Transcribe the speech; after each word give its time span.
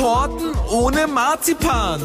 Torten 0.00 0.56
ohne 0.70 1.06
Marzipan. 1.06 2.00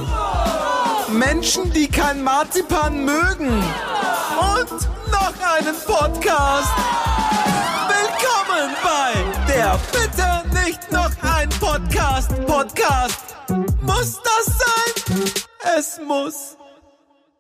Menschen, 1.14 1.72
die 1.72 1.88
kein 1.88 2.22
Marzipan 2.22 3.06
mögen. 3.06 3.48
Und 3.48 4.72
noch 5.14 5.34
einen 5.56 5.74
Podcast. 5.88 6.74
Willkommen 7.88 8.76
bei 8.84 9.14
der 9.48 9.80
Bitte 9.94 10.66
nicht 10.66 10.92
noch 10.92 11.10
ein 11.24 11.48
Podcast. 11.62 12.32
Podcast. 12.46 13.38
Muss 13.84 14.22
das 14.22 14.46
sein? 14.46 15.32
Es 15.78 16.02
muss. 16.06 16.58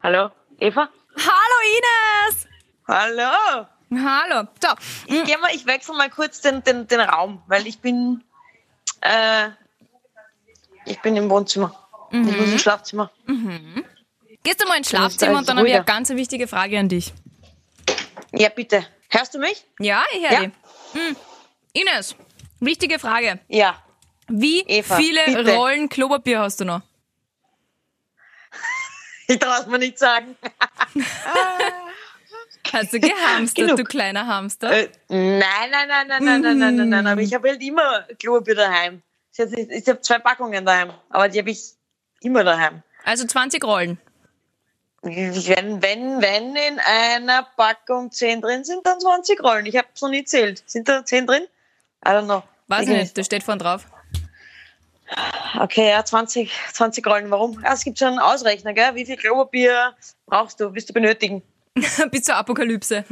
Hallo, 0.01 0.29
Eva? 0.57 0.87
Hallo 1.17 1.57
Ines! 2.29 2.47
Hallo! 2.87 3.67
Hallo. 3.91 4.47
So, 4.63 4.69
Ich, 5.07 5.21
geh 5.25 5.35
mal, 5.35 5.53
ich 5.53 5.65
wechsle 5.65 5.95
mal 5.95 6.09
kurz 6.09 6.39
den, 6.39 6.63
den, 6.63 6.87
den 6.87 7.01
Raum, 7.01 7.43
weil 7.47 7.67
ich 7.67 7.81
bin, 7.81 8.23
äh, 9.01 9.49
ich 10.85 11.01
bin 11.01 11.15
im 11.15 11.29
Wohnzimmer. 11.29 11.73
Ich 12.11 12.19
muss 12.19 12.51
ins 12.51 12.61
Schlafzimmer. 12.61 13.11
gehst 14.43 14.61
du 14.61 14.67
mal 14.67 14.77
ins 14.77 14.89
Schlafzimmer 14.89 15.39
und 15.39 15.49
dann 15.49 15.57
habe 15.57 15.67
ich 15.67 15.75
eine 15.75 15.83
ganz 15.85 16.09
wichtige 16.09 16.47
Frage 16.47 16.79
an 16.79 16.89
dich. 16.89 17.13
Ja, 18.31 18.49
bitte. 18.49 18.85
Hörst 19.09 19.33
du 19.33 19.39
mich? 19.39 19.65
Ja, 19.79 20.03
ich 20.13 20.23
höre 20.23 20.31
Ja. 20.31 20.39
dich. 20.41 20.51
Hm. 20.93 21.15
Ines, 21.73 22.15
wichtige 22.59 22.99
Frage. 22.99 23.39
Ja. 23.47 23.81
Wie 24.27 24.61
Eva, 24.61 24.95
viele 24.95 25.21
bitte. 25.25 25.55
Rollen 25.55 25.89
Klopapier 25.89 26.39
hast 26.39 26.59
du 26.59 26.65
noch? 26.65 26.81
Ich 29.27 29.39
traue 29.39 29.59
es 29.59 29.65
mir 29.67 29.79
nicht 29.79 29.97
sagen. 29.97 30.35
Hast 32.71 32.93
du 32.93 32.99
gehamstert, 32.99 33.55
Genug. 33.65 33.77
du 33.77 33.83
kleiner 33.83 34.27
Hamster? 34.27 34.69
Äh, 34.71 34.89
nein, 35.07 35.39
nein, 35.71 35.87
nein, 35.87 36.07
nein, 36.07 36.07
nein, 36.07 36.41
nein, 36.41 36.57
nein, 36.57 36.75
nein, 36.75 36.89
nein, 36.89 37.07
aber 37.07 37.21
ich 37.21 37.33
habe 37.33 37.49
halt 37.49 37.61
immer 37.61 38.03
Klopapier 38.19 38.55
daheim. 38.55 39.01
Ich 39.37 39.87
habe 39.87 40.01
zwei 40.01 40.19
Packungen 40.19 40.65
daheim, 40.65 40.91
aber 41.09 41.27
die 41.27 41.39
habe 41.39 41.49
ich 41.49 41.73
immer 42.21 42.43
daheim. 42.43 42.83
Also 43.03 43.25
20 43.25 43.63
Rollen. 43.63 43.99
Wenn, 45.01 45.81
wenn, 45.83 46.21
wenn 46.21 46.55
in 46.55 46.79
einer 46.79 47.43
Packung 47.55 48.11
10 48.11 48.41
drin 48.41 48.63
sind, 48.63 48.85
dann 48.87 48.99
20 48.99 49.43
Rollen. 49.43 49.65
Ich 49.67 49.77
habe 49.77 49.87
es 49.93 50.01
noch 50.01 50.09
nie 50.09 50.23
zählt. 50.23 50.63
Sind 50.65 50.89
da 50.89 51.05
10 51.05 51.27
drin? 51.27 51.43
I 52.03 52.09
don't 52.09 52.25
know. 52.25 52.43
Weiß 52.67 52.81
ich 52.81 52.87
Sicher 52.87 52.99
nicht, 52.99 53.17
das 53.17 53.25
steht 53.27 53.43
vorne 53.43 53.61
drauf. 53.61 53.85
Okay, 55.59 55.89
ja, 55.89 56.03
20, 56.03 56.51
20 56.73 57.05
Rollen. 57.05 57.29
Warum? 57.29 57.61
Ja, 57.61 57.73
es 57.73 57.83
gibt 57.83 57.99
schon 57.99 58.07
einen 58.09 58.19
Ausrechner, 58.19 58.73
gell? 58.73 58.95
Wie 58.95 59.05
viel 59.05 59.17
Klopapier 59.17 59.93
brauchst 60.25 60.59
du, 60.59 60.73
willst 60.73 60.89
du 60.89 60.93
benötigen? 60.93 61.43
Bis 62.11 62.23
zur 62.23 62.35
Apokalypse. 62.35 63.03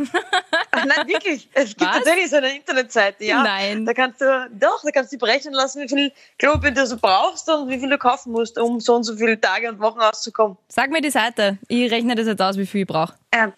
Ach, 0.72 0.86
Nein, 0.86 1.08
wirklich. 1.08 1.50
Es 1.54 1.76
gibt 1.76 1.82
Was? 1.82 1.98
tatsächlich 1.98 2.30
so 2.30 2.38
eine 2.38 2.56
Internetseite, 2.56 3.26
ja. 3.26 3.44
Nein. 3.44 3.86
Da 3.86 3.94
kannst 3.94 4.22
du, 4.22 4.50
doch, 4.54 4.82
da 4.84 4.92
kannst 4.92 5.12
du 5.12 5.18
berechnen 5.18 5.54
lassen, 5.54 5.82
wie 5.82 5.90
viel 5.90 6.12
Klopapier 6.40 6.72
du 6.72 6.88
so 6.88 6.98
brauchst 6.98 7.50
und 7.50 7.70
wie 7.70 7.78
viel 7.78 7.90
du 7.90 7.98
kaufen 7.98 8.32
musst, 8.32 8.58
um 8.58 8.80
so 8.80 8.96
und 8.96 9.04
so 9.04 9.18
viele 9.18 9.40
Tage 9.40 9.70
und 9.70 9.80
Wochen 9.80 10.00
auszukommen. 10.00 10.58
Sag 10.70 10.92
mir 10.92 11.02
die 11.02 11.10
Seite. 11.10 11.58
Ich 11.68 11.92
rechne 11.92 12.16
das 12.16 12.26
jetzt 12.26 12.42
aus, 12.42 12.58
wie 12.58 12.66
viel 12.66 12.82
ich 12.82 12.88
brauche. 12.88 13.14
Äh, 13.32 13.50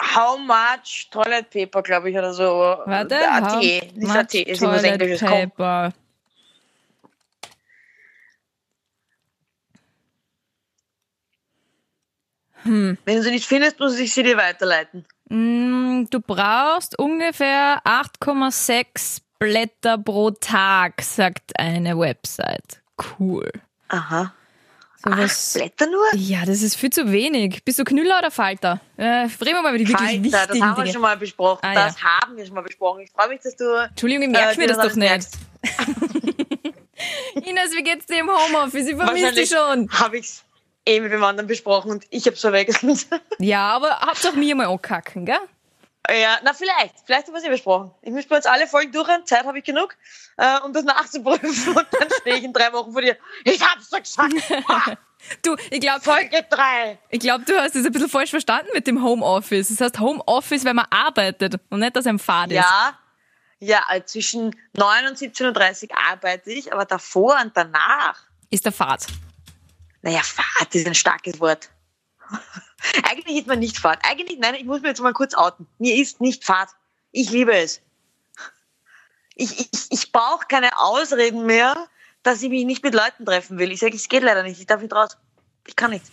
how 0.00 0.38
much 0.38 1.08
toilet 1.10 1.50
paper, 1.50 1.82
glaube 1.82 2.10
ich, 2.10 2.16
oder 2.16 2.32
so. 2.32 2.42
Warte. 2.44 3.08
Der 3.08 3.32
AT, 3.34 3.52
how 3.52 3.60
nicht 3.60 3.96
much 3.96 4.16
AT, 4.16 4.34
ist 4.34 4.62
immer 4.62 4.72
was 4.72 4.82
toilet 4.82 5.02
Englisches. 5.02 5.52
Paper. 12.66 12.96
Wenn 13.04 13.16
du 13.16 13.22
sie 13.22 13.30
nicht 13.30 13.46
findest, 13.46 13.78
muss 13.80 13.98
ich 13.98 14.12
sie 14.12 14.22
dir 14.22 14.36
weiterleiten. 14.36 15.04
Mm, 15.28 16.04
Du 16.10 16.20
brauchst 16.20 16.98
ungefähr 16.98 17.80
8,6 17.84 19.20
Blätter 19.38 19.98
pro 19.98 20.30
Tag, 20.30 21.02
sagt 21.02 21.58
eine 21.58 21.98
Website. 21.98 22.80
Cool. 23.18 23.50
Aha. 23.88 24.32
So 25.04 25.10
Acht 25.10 25.18
was, 25.18 25.52
Blätter 25.54 25.86
nur? 25.86 26.04
ja, 26.14 26.44
das 26.46 26.62
ist 26.62 26.74
viel 26.76 26.90
zu 26.90 27.12
wenig. 27.12 27.62
Bist 27.64 27.78
du 27.78 27.84
Knüller 27.84 28.18
oder 28.18 28.30
Falter? 28.30 28.80
Äh, 28.96 29.04
reden 29.04 29.28
wir 29.40 29.62
mal 29.62 29.68
über 29.70 29.78
die 29.78 29.86
wirklich 29.88 29.98
Falter, 30.08 30.22
wichtigen 30.24 30.32
das 30.48 30.60
haben 30.60 30.76
wir 30.76 30.82
Dinge. 30.84 30.92
schon 30.94 31.02
mal 31.02 31.16
besprochen. 31.16 31.60
Ah, 31.62 31.74
das 31.74 32.00
ja. 32.00 32.20
haben 32.20 32.36
wir 32.36 32.46
schon 32.46 32.54
mal 32.54 32.62
besprochen. 32.62 33.00
Ich 33.02 33.10
freue 33.10 33.28
mich, 33.28 33.40
dass 33.42 33.56
du. 33.56 33.64
Entschuldigung, 33.88 34.24
ich 34.24 34.30
merke 34.30 34.54
äh, 34.54 34.58
mir 34.58 34.66
dir 34.68 34.74
das 34.74 34.88
doch 34.88 34.96
nicht. 34.96 35.28
Ines, 37.34 37.72
wie 37.76 37.82
geht's 37.82 38.06
dir 38.06 38.20
im 38.20 38.30
Homeoffice? 38.30 38.86
Ich 38.88 38.96
vermisse 38.96 39.32
dich 39.32 39.50
schon. 39.50 39.88
habe 39.90 40.18
ich 40.18 40.26
es 40.26 40.44
eh 40.86 41.00
mit 41.00 41.12
dem 41.12 41.22
anderen 41.24 41.46
besprochen 41.46 41.90
und 41.90 42.04
ich 42.10 42.24
habe 42.26 42.34
es 42.34 42.40
verwechselt. 42.40 43.06
Ja, 43.38 43.70
aber 43.70 44.00
habt 44.00 44.24
doch 44.24 44.34
mir 44.34 44.54
mal 44.54 44.66
ankacken, 44.66 45.26
gell? 45.26 45.38
ja, 46.08 46.38
na 46.44 46.52
vielleicht. 46.54 46.94
Vielleicht 47.04 47.26
haben 47.26 47.34
wir 47.34 47.40
es 47.40 47.44
eh 47.44 47.50
besprochen. 47.50 47.90
Ich 48.02 48.12
muss 48.12 48.26
bei 48.26 48.36
uns 48.36 48.46
alle 48.46 48.66
Folgen 48.66 48.92
durchrennen. 48.92 49.26
Zeit 49.26 49.44
habe 49.44 49.58
ich 49.58 49.64
genug, 49.64 49.96
äh, 50.36 50.60
um 50.64 50.72
das 50.72 50.84
nachzuprüfen. 50.84 51.76
Und 51.76 51.86
dann 51.90 52.08
stehe 52.20 52.36
ich 52.36 52.44
in 52.44 52.52
drei 52.52 52.72
Wochen 52.72 52.92
vor 52.92 53.02
dir. 53.02 53.16
Ich 53.44 53.60
hab's 53.60 53.90
doch 53.90 53.98
gesagt. 53.98 54.32
Du, 55.42 55.56
ich 55.70 55.80
glaube, 55.80 56.02
Folge 56.02 56.44
drei. 56.48 56.98
ich 57.08 57.18
glaub, 57.18 57.44
du 57.46 57.58
hast 57.58 57.74
es 57.74 57.84
ein 57.84 57.90
bisschen 57.90 58.10
falsch 58.10 58.30
verstanden 58.30 58.68
mit 58.74 58.86
dem 58.86 59.02
Homeoffice. 59.02 59.68
Das 59.68 59.80
heißt 59.80 59.98
Homeoffice, 59.98 60.64
wenn 60.64 60.76
man 60.76 60.86
arbeitet 60.90 61.58
und 61.70 61.80
nicht, 61.80 61.96
dass 61.96 62.06
einem 62.06 62.18
Fahrt 62.20 62.50
ist. 62.50 62.56
Ja, 62.56 62.96
ja, 63.58 63.80
äh, 63.90 64.04
zwischen 64.04 64.54
9 64.74 65.06
und 65.08 65.16
17.30 65.18 65.90
Uhr 65.90 65.96
arbeite 66.12 66.52
ich, 66.52 66.72
aber 66.72 66.84
davor 66.84 67.38
und 67.42 67.56
danach, 67.56 68.20
Ist 68.50 68.66
der 68.66 68.72
Fahrt. 68.72 69.06
Naja, 70.06 70.22
Fahrt 70.22 70.72
ist 70.72 70.86
ein 70.86 70.94
starkes 70.94 71.40
Wort. 71.40 71.68
Eigentlich 73.02 73.38
ist 73.38 73.48
man 73.48 73.58
nicht 73.58 73.76
Fahrt. 73.76 73.98
Eigentlich, 74.08 74.38
nein, 74.38 74.54
ich 74.54 74.64
muss 74.64 74.80
mir 74.80 74.88
jetzt 74.88 75.00
mal 75.00 75.12
kurz 75.12 75.34
outen. 75.34 75.66
Mir 75.78 75.96
ist 75.96 76.20
nicht 76.20 76.44
Fahrt. 76.44 76.70
Ich 77.10 77.30
liebe 77.30 77.52
es. 77.52 77.80
Ich, 79.34 79.58
ich, 79.58 79.86
ich 79.90 80.12
brauche 80.12 80.46
keine 80.46 80.78
Ausreden 80.78 81.44
mehr, 81.44 81.88
dass 82.22 82.40
ich 82.40 82.50
mich 82.50 82.64
nicht 82.64 82.84
mit 82.84 82.94
Leuten 82.94 83.26
treffen 83.26 83.58
will. 83.58 83.72
Ich 83.72 83.80
sage, 83.80 83.96
es 83.96 84.08
geht 84.08 84.22
leider 84.22 84.44
nicht. 84.44 84.60
Ich 84.60 84.66
darf 84.68 84.80
nicht 84.80 84.94
raus. 84.94 85.18
Ich 85.66 85.74
kann 85.74 85.90
nicht. 85.90 86.04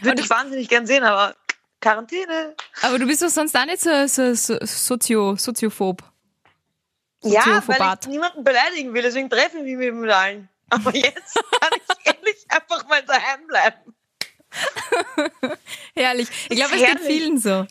Würde 0.00 0.22
ich 0.22 0.30
wahnsinnig 0.30 0.70
gern 0.70 0.86
sehen, 0.86 1.04
aber 1.04 1.36
Quarantäne. 1.82 2.56
Aber 2.80 2.98
du 2.98 3.06
bist 3.06 3.20
doch 3.20 3.28
sonst 3.28 3.54
auch 3.54 3.66
nicht 3.66 3.82
so, 3.82 4.06
so, 4.06 4.32
so 4.32 4.56
Sozio, 4.62 5.36
soziophob. 5.36 6.02
Ja, 7.24 7.62
weil 7.66 7.98
ich 8.00 8.08
niemanden 8.08 8.42
beleidigen 8.42 8.94
will, 8.94 9.02
deswegen 9.02 9.28
treffe 9.28 9.58
ich 9.58 9.76
mich 9.76 9.92
mit 9.92 10.10
allen. 10.10 10.48
Aber 10.70 10.96
jetzt 10.96 11.38
einfach 12.72 12.88
mal 12.88 13.02
daheim 13.02 13.46
bleiben. 13.46 13.94
Herrlich. 15.96 16.28
Ich 16.48 16.56
glaube, 16.56 16.76
es 16.76 16.80
geht 16.80 17.00
vielen 17.00 17.38
so. 17.38 17.66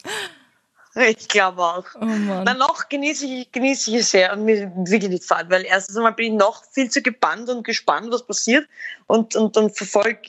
Ich 0.94 1.30
glaube 1.30 1.62
auch. 1.62 1.86
Oh 1.96 2.06
Mann. 2.06 2.44
Na, 2.44 2.54
noch 2.54 2.90
genieße 2.90 3.26
ich, 3.26 3.52
genieße 3.52 3.92
ich 3.92 3.98
es 3.98 4.12
sehr 4.12 4.34
und 4.34 4.44
mir 4.44 4.72
wirklich 4.76 5.10
nicht 5.10 5.24
fad, 5.24 5.50
weil 5.50 5.64
erstens 5.64 5.96
einmal 5.96 6.14
bin 6.14 6.34
ich 6.34 6.40
noch 6.40 6.66
viel 6.66 6.90
zu 6.90 7.02
gebannt 7.02 7.50
und 7.50 7.64
gespannt, 7.64 8.12
was 8.12 8.26
passiert 8.28 8.68
und, 9.08 9.36
und, 9.36 9.56
und 9.56 9.78
verfolge 9.78 10.20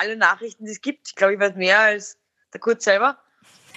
alle 0.00 0.16
Nachrichten, 0.16 0.64
die 0.64 0.72
es 0.72 0.80
gibt. 0.80 1.08
Ich 1.08 1.16
glaube, 1.16 1.34
ich 1.34 1.40
werde 1.40 1.58
mehr 1.58 1.80
als 1.80 2.16
der 2.54 2.60
Kurt 2.60 2.80
selber. 2.80 3.18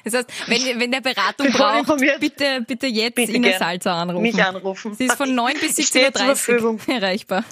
Das 0.03 0.13
heißt, 0.13 0.29
wenn, 0.47 0.79
wenn 0.79 0.91
der 0.91 1.01
Beratung 1.01 1.51
braucht, 1.51 1.97
bitte, 2.19 2.61
bitte 2.67 2.87
jetzt 2.87 3.15
Bitte 3.15 3.39
gern. 3.39 3.59
Salzer 3.59 3.93
anrufen. 3.93 4.21
Mich 4.21 4.43
anrufen. 4.43 4.93
Sie 4.95 5.05
ist 5.05 5.15
von 5.15 5.33
9 5.33 5.59
bis 5.59 5.77
Ich 5.77 5.87
stehe 5.87 6.11
zur 6.11 6.21
17.30 6.23 6.25
Verfügung. 6.35 6.79
Uhr 6.87 6.93
erreichbar. 6.95 7.43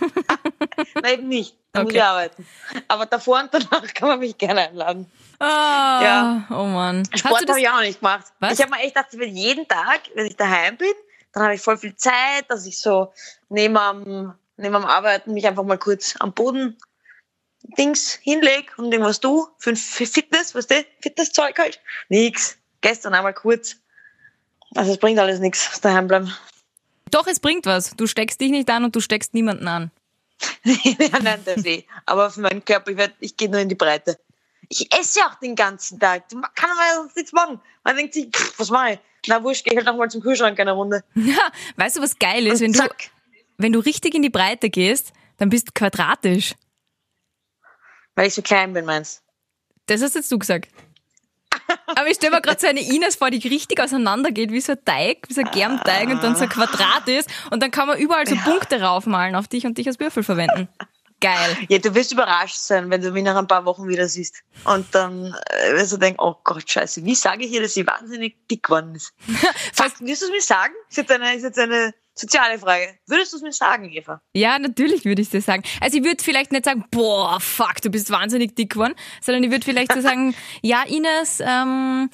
Nein, 1.01 1.13
eben 1.13 1.27
nicht. 1.27 1.55
Da 1.73 1.81
muss 1.83 1.89
Okay. 1.91 1.97
ich 1.99 2.03
arbeiten. 2.03 2.47
Aber 2.87 3.05
davor 3.05 3.39
und 3.39 3.53
danach 3.53 3.93
kann 3.93 4.09
man 4.09 4.19
mich 4.19 4.37
gerne 4.37 4.67
einladen. 4.69 5.09
Ah, 5.39 5.99
Ja. 6.03 6.45
Oh 6.49 6.65
Mann. 6.65 7.03
Sport 7.15 7.47
habe 7.49 7.59
ich 7.59 7.67
auch 7.69 7.75
noch 7.75 7.81
nicht 7.81 7.99
gemacht. 7.99 8.25
Was? 8.39 8.53
Ich 8.53 8.61
habe 8.61 8.71
mir 8.71 8.79
echt 8.81 8.95
gedacht, 8.95 9.07
wenn 9.13 9.35
jeden 9.35 9.67
Tag, 9.67 10.01
wenn 10.15 10.25
ich 10.25 10.35
daheim 10.35 10.75
bin, 10.77 10.91
dann 11.33 11.43
habe 11.43 11.55
ich 11.55 11.61
voll 11.61 11.77
viel 11.77 11.95
Zeit, 11.95 12.45
dass 12.49 12.65
ich 12.65 12.77
so 12.77 13.13
neben 13.49 13.77
am, 13.77 14.35
neben 14.57 14.75
am 14.75 14.85
Arbeiten 14.85 15.33
mich 15.33 15.47
einfach 15.47 15.63
mal 15.63 15.77
kurz 15.77 16.15
am 16.19 16.33
Boden 16.33 16.77
Dings 17.77 18.19
hinleg 18.21 18.73
und 18.77 18.91
irgendwas 18.91 19.19
tu 19.19 19.47
für, 19.57 19.75
für 19.75 20.05
Fitness, 20.05 20.55
weißt 20.55 20.71
du, 20.71 20.85
Fitnesszeug 20.99 21.57
halt. 21.57 21.79
Nix. 22.09 22.57
Gestern 22.81 23.13
einmal 23.13 23.33
kurz. 23.33 23.77
Also 24.75 24.91
es 24.91 24.97
bringt 24.97 25.19
alles 25.19 25.39
nichts, 25.39 25.79
daheim 25.81 26.07
bleiben. 26.07 26.33
Doch, 27.11 27.27
es 27.27 27.39
bringt 27.39 27.65
was. 27.65 27.91
Du 27.95 28.07
steckst 28.07 28.39
dich 28.39 28.51
nicht 28.51 28.69
an 28.69 28.85
und 28.85 28.95
du 28.95 29.01
steckst 29.01 29.33
niemanden 29.33 29.67
an. 29.67 29.91
ja, 30.63 31.19
nein, 31.21 31.41
das 31.45 31.65
eh. 31.65 31.85
Aber 32.05 32.31
für 32.31 32.41
meinen 32.41 32.63
Körper, 32.65 32.91
ich, 32.91 32.97
werd, 32.97 33.13
ich 33.19 33.37
gehe 33.37 33.49
nur 33.49 33.59
in 33.59 33.69
die 33.69 33.75
Breite. 33.75 34.17
Ich 34.69 34.91
esse 34.97 35.19
auch 35.25 35.35
den 35.35 35.55
ganzen 35.55 35.99
Tag. 35.99 36.29
Da 36.29 36.41
Kann 36.55 36.69
man 36.69 36.95
sonst 36.95 37.15
nichts 37.17 37.33
machen. 37.33 37.59
Man 37.83 37.97
denkt 37.97 38.13
sich, 38.13 38.29
pff, 38.29 38.57
was 38.57 38.69
mache 38.69 38.93
ich? 38.93 38.99
Na 39.27 39.43
wurscht, 39.43 39.65
geh 39.65 39.75
halt 39.75 39.85
noch 39.85 39.97
mal 39.97 40.09
zum 40.09 40.21
Kühlschrank 40.21 40.59
eine 40.59 40.71
Runde. 40.71 41.03
Ja, 41.13 41.51
weißt 41.75 41.97
du, 41.97 42.01
was 42.01 42.17
geil 42.17 42.47
ist? 42.47 42.61
Und 42.61 42.77
Wenn 42.77 42.87
du, 42.87 42.93
wenn 43.57 43.73
du 43.73 43.79
richtig 43.79 44.15
in 44.15 44.21
die 44.21 44.29
Breite 44.29 44.69
gehst, 44.69 45.11
dann 45.37 45.49
bist 45.49 45.67
du 45.67 45.71
quadratisch. 45.73 46.55
Weil 48.21 48.27
ich 48.27 48.35
so 48.35 48.43
klein 48.43 48.71
bin, 48.71 48.85
meinst 48.85 49.23
Das 49.87 50.03
hast 50.03 50.13
jetzt 50.13 50.31
du 50.31 50.37
gesagt. 50.37 50.69
Aber 51.87 52.05
ich 52.05 52.17
stelle 52.17 52.35
mir 52.35 52.41
gerade 52.43 52.61
so 52.61 52.67
eine 52.67 52.79
Ines 52.79 53.15
vor, 53.15 53.31
die 53.31 53.47
richtig 53.47 53.81
auseinandergeht, 53.81 54.51
wie 54.51 54.61
so 54.61 54.73
ein 54.73 54.85
Teig, 54.85 55.27
wie 55.27 55.33
so 55.33 55.41
ein 55.41 55.49
Germteig 55.49 56.07
und 56.07 56.23
dann 56.23 56.35
so 56.35 56.43
ein 56.43 56.49
Quadrat 56.49 57.07
ist. 57.07 57.27
Und 57.49 57.63
dann 57.63 57.71
kann 57.71 57.87
man 57.87 57.97
überall 57.97 58.27
so 58.27 58.35
Punkte 58.35 58.79
raufmalen 58.79 59.33
auf 59.33 59.47
dich 59.47 59.65
und 59.65 59.79
dich 59.79 59.87
als 59.87 59.99
Würfel 59.99 60.21
verwenden. 60.21 60.67
Geil. 61.19 61.57
Ja, 61.67 61.79
du 61.79 61.95
wirst 61.95 62.11
überrascht 62.11 62.57
sein, 62.57 62.91
wenn 62.91 63.01
du 63.01 63.09
mich 63.09 63.23
nach 63.23 63.35
ein 63.35 63.47
paar 63.47 63.65
Wochen 63.65 63.87
wieder 63.87 64.07
siehst. 64.07 64.43
Und 64.65 64.85
dann 64.93 65.35
äh, 65.49 65.73
wirst 65.73 65.93
du 65.93 65.97
denken, 65.97 66.19
oh 66.21 66.35
Gott, 66.43 66.69
scheiße, 66.69 67.03
wie 67.03 67.15
sage 67.15 67.45
ich 67.45 67.51
ihr, 67.51 67.63
dass 67.63 67.73
sie 67.73 67.87
wahnsinnig 67.87 68.37
dick 68.51 68.61
geworden 68.61 68.93
ist? 68.93 69.15
Fast, 69.73 69.99
wirst 70.05 70.21
du 70.21 70.27
es 70.27 70.31
mir 70.31 70.41
sagen? 70.41 70.73
Ist 70.89 70.97
jetzt 70.97 71.11
eine, 71.11 71.35
ist 71.35 71.41
jetzt 71.41 71.57
eine 71.57 71.95
Soziale 72.21 72.59
Frage. 72.59 72.95
Würdest 73.07 73.33
du 73.33 73.37
es 73.37 73.43
mir 73.43 73.51
sagen, 73.51 73.91
Eva? 73.91 74.21
Ja, 74.33 74.59
natürlich 74.59 75.03
würde 75.05 75.21
ich 75.21 75.29
dir 75.29 75.41
sagen. 75.41 75.63
Also 75.81 75.97
ich 75.97 76.03
würde 76.03 76.23
vielleicht 76.23 76.51
nicht 76.51 76.65
sagen, 76.65 76.85
boah, 76.91 77.39
fuck, 77.39 77.81
du 77.81 77.89
bist 77.89 78.11
wahnsinnig 78.11 78.55
dick 78.55 78.71
geworden, 78.73 78.93
sondern 79.21 79.43
ich 79.43 79.51
würde 79.51 79.65
vielleicht 79.65 79.91
so 79.93 80.01
sagen, 80.09 80.35
ja, 80.61 80.83
Ines, 80.87 81.41
ähm, 81.43 82.09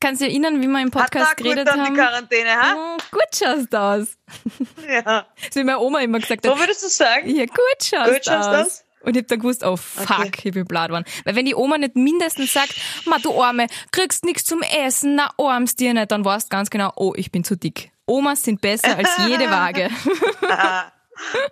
kannst 0.00 0.20
du 0.20 0.26
dir 0.26 0.30
erinnern, 0.30 0.62
wie 0.62 0.68
wir 0.68 0.80
im 0.80 0.90
Podcast 0.90 1.30
Hat 1.32 1.36
geredet 1.38 1.68
haben? 1.70 1.84
die 1.92 1.92
Quarantäne, 2.00 2.50
ha? 2.50 2.74
Oh, 2.76 2.96
gut 3.10 3.26
schaust 3.36 3.72
du 3.72 3.76
aus. 3.78 4.16
Ja. 4.88 5.26
So 5.52 5.60
wie 5.60 5.64
meine 5.64 5.80
Oma 5.80 6.00
immer 6.00 6.18
gesagt 6.20 6.46
hat. 6.46 6.54
So 6.54 6.60
würdest 6.60 6.82
du 6.84 6.88
sagen? 6.88 7.28
Ja, 7.34 7.44
gut 7.46 7.56
schaust 7.82 8.12
Gut 8.12 8.24
schaust 8.24 8.48
aus. 8.48 8.66
aus? 8.66 8.84
Und 9.02 9.16
ich 9.16 9.22
hab 9.22 9.28
dann 9.28 9.38
gewusst, 9.40 9.64
oh 9.64 9.76
fuck, 9.76 10.18
Okay. 10.20 10.48
ich 10.48 10.54
bin 10.54 10.64
blatt 10.64 10.90
worden. 10.90 11.04
Weil 11.24 11.36
wenn 11.36 11.46
die 11.46 11.54
Oma 11.54 11.78
nicht 11.78 11.94
mindestens 11.96 12.52
sagt, 12.52 12.74
ma 13.06 13.18
du 13.18 13.40
Arme, 13.40 13.66
kriegst 13.92 14.24
nichts 14.24 14.44
zum 14.44 14.60
Essen, 14.62 15.14
na 15.14 15.30
armst 15.38 15.78
dir 15.80 15.94
nicht, 15.94 16.10
dann 16.10 16.24
weißt 16.24 16.50
ganz 16.50 16.68
genau, 16.70 16.92
oh, 16.96 17.12
ich 17.16 17.30
bin 17.30 17.44
zu 17.44 17.56
dick. 17.56 17.90
Omas 18.08 18.42
sind 18.42 18.60
besser 18.60 18.96
als 18.96 19.08
jede 19.26 19.44
Waage. 19.50 19.90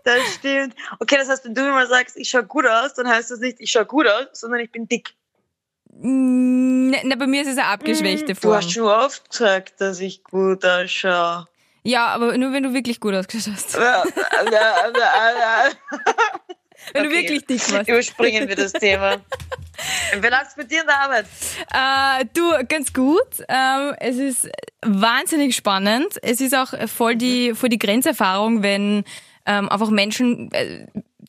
Das 0.05 0.21
stimmt. 0.37 0.77
Okay, 1.01 1.17
das 1.19 1.29
heißt, 1.29 1.45
wenn 1.45 1.53
du 1.53 1.63
mir 1.63 1.73
mal 1.73 1.89
sagst, 1.89 2.17
ich 2.17 2.31
schau 2.31 2.41
gut 2.45 2.65
aus, 2.69 2.95
dann 2.95 3.09
heißt 3.09 3.33
das 3.33 3.41
nicht, 3.41 3.57
ich 3.59 3.73
schau 3.73 3.85
gut 3.85 4.07
aus, 4.07 4.27
sondern 4.33 4.61
ich 4.61 4.71
bin 4.71 4.87
dick. 4.87 5.13
Mm, 5.91 6.91
Na, 7.03 7.17
bei 7.17 7.27
mir 7.27 7.43
ist 7.43 7.49
es 7.49 7.59
eine 7.59 7.67
abgeschwächte 7.67 8.35
Du 8.35 8.41
Form. 8.41 8.55
hast 8.55 8.71
schon 8.71 8.85
oft 8.87 9.29
gesagt, 9.29 9.81
dass 9.81 9.99
ich 9.99 10.23
gut 10.23 10.65
ausschaue. 10.65 11.49
Ja, 11.83 12.07
aber 12.07 12.39
nur 12.39 12.53
wenn 12.53 12.63
du 12.63 12.75
wirklich 12.75 13.01
gut 13.01 13.15
ausgeschaut 13.15 13.55
hast. 13.55 13.77
Wenn 16.93 17.05
du 17.05 17.09
Okay. 17.11 17.19
wirklich 17.23 17.47
dick 17.47 17.73
warst. 17.73 17.89
Überspringen 17.89 18.49
wir 18.49 18.57
das 18.57 18.73
Thema. 18.73 19.17
Wie 20.21 20.27
läuft's 20.27 20.57
mit 20.57 20.71
dir 20.71 20.81
in 20.81 20.87
der 20.87 20.99
Arbeit? 21.01 21.27
Äh, 21.73 22.25
du, 22.33 22.53
ganz 22.69 22.93
gut. 22.93 23.45
Ähm, 23.49 23.95
es 24.01 24.17
ist 24.17 24.49
wahnsinnig 24.83 25.55
spannend. 25.55 26.17
Es 26.23 26.41
ist 26.41 26.55
auch 26.55 26.73
voll 26.89 27.17
die, 27.17 27.55
voll 27.55 27.69
die 27.69 27.79
Grenzerfahrung, 27.79 28.63
wenn 28.63 29.05
ähm, 29.47 29.69
einfach 29.69 29.91
Menschen, 29.91 30.51
äh, 30.53 30.87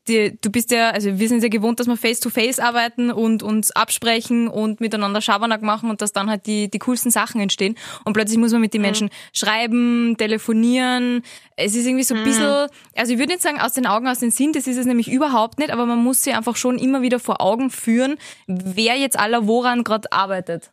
die, 0.07 0.38
du 0.42 0.50
bist 0.51 0.71
ja, 0.71 0.89
also 0.92 1.19
wir 1.19 1.27
sind 1.27 1.44
ja 1.44 1.50
gewohnt, 1.50 1.80
dass 1.80 1.88
wir 1.88 1.98
face-to-face 1.98 2.59
arbeiten 2.59 3.12
und 3.12 3.44
uns 3.44 3.71
absprechen 3.71 4.48
und 4.48 4.80
miteinander 4.81 5.21
Schabernack 5.21 5.62
machen 5.62 5.89
und 5.89 6.01
dass 6.01 6.13
dann 6.13 6.30
halt 6.30 6.45
die, 6.45 6.69
die 6.69 6.80
coolsten 6.80 7.12
Sachen 7.12 7.42
entstehen. 7.42 7.75
Und 8.06 8.13
plötzlich 8.13 8.38
muss 8.38 8.51
man 8.51 8.62
mit 8.62 8.74
den 8.74 8.81
Menschen 8.81 9.09
schreiben, 9.33 10.15
telefonieren. 10.18 11.24
Es 11.56 11.75
ist 11.75 11.86
irgendwie 11.86 12.04
so 12.04 12.15
ein 12.15 12.24
bisschen, 12.24 12.68
also 12.95 13.13
ich 13.13 13.19
würde 13.19 13.33
nicht 13.33 13.42
sagen 13.42 13.59
aus 13.59 13.74
den 13.74 13.86
Augen, 13.88 14.07
aus 14.07 14.19
den 14.19 14.31
Sinn, 14.31 14.54
das 14.54 14.68
ist 14.68 14.77
es 14.77 14.86
nämlich 14.86 15.09
überhaupt 15.12 15.59
nicht, 15.59 15.71
aber 15.71 15.86
man 15.86 16.04
muss 16.04 16.24
sich 16.24 16.36
einfach 16.36 16.56
schon 16.56 16.77
immer 16.77 17.01
wieder 17.01 17.19
vor 17.19 17.42
Augen 17.42 17.69
führen, 17.69 18.18
wer 18.48 18.95
jetzt 18.95 19.18
aller 19.18 19.48
woran 19.48 19.83
gerade 19.83 20.12
arbeitet. 20.12 20.71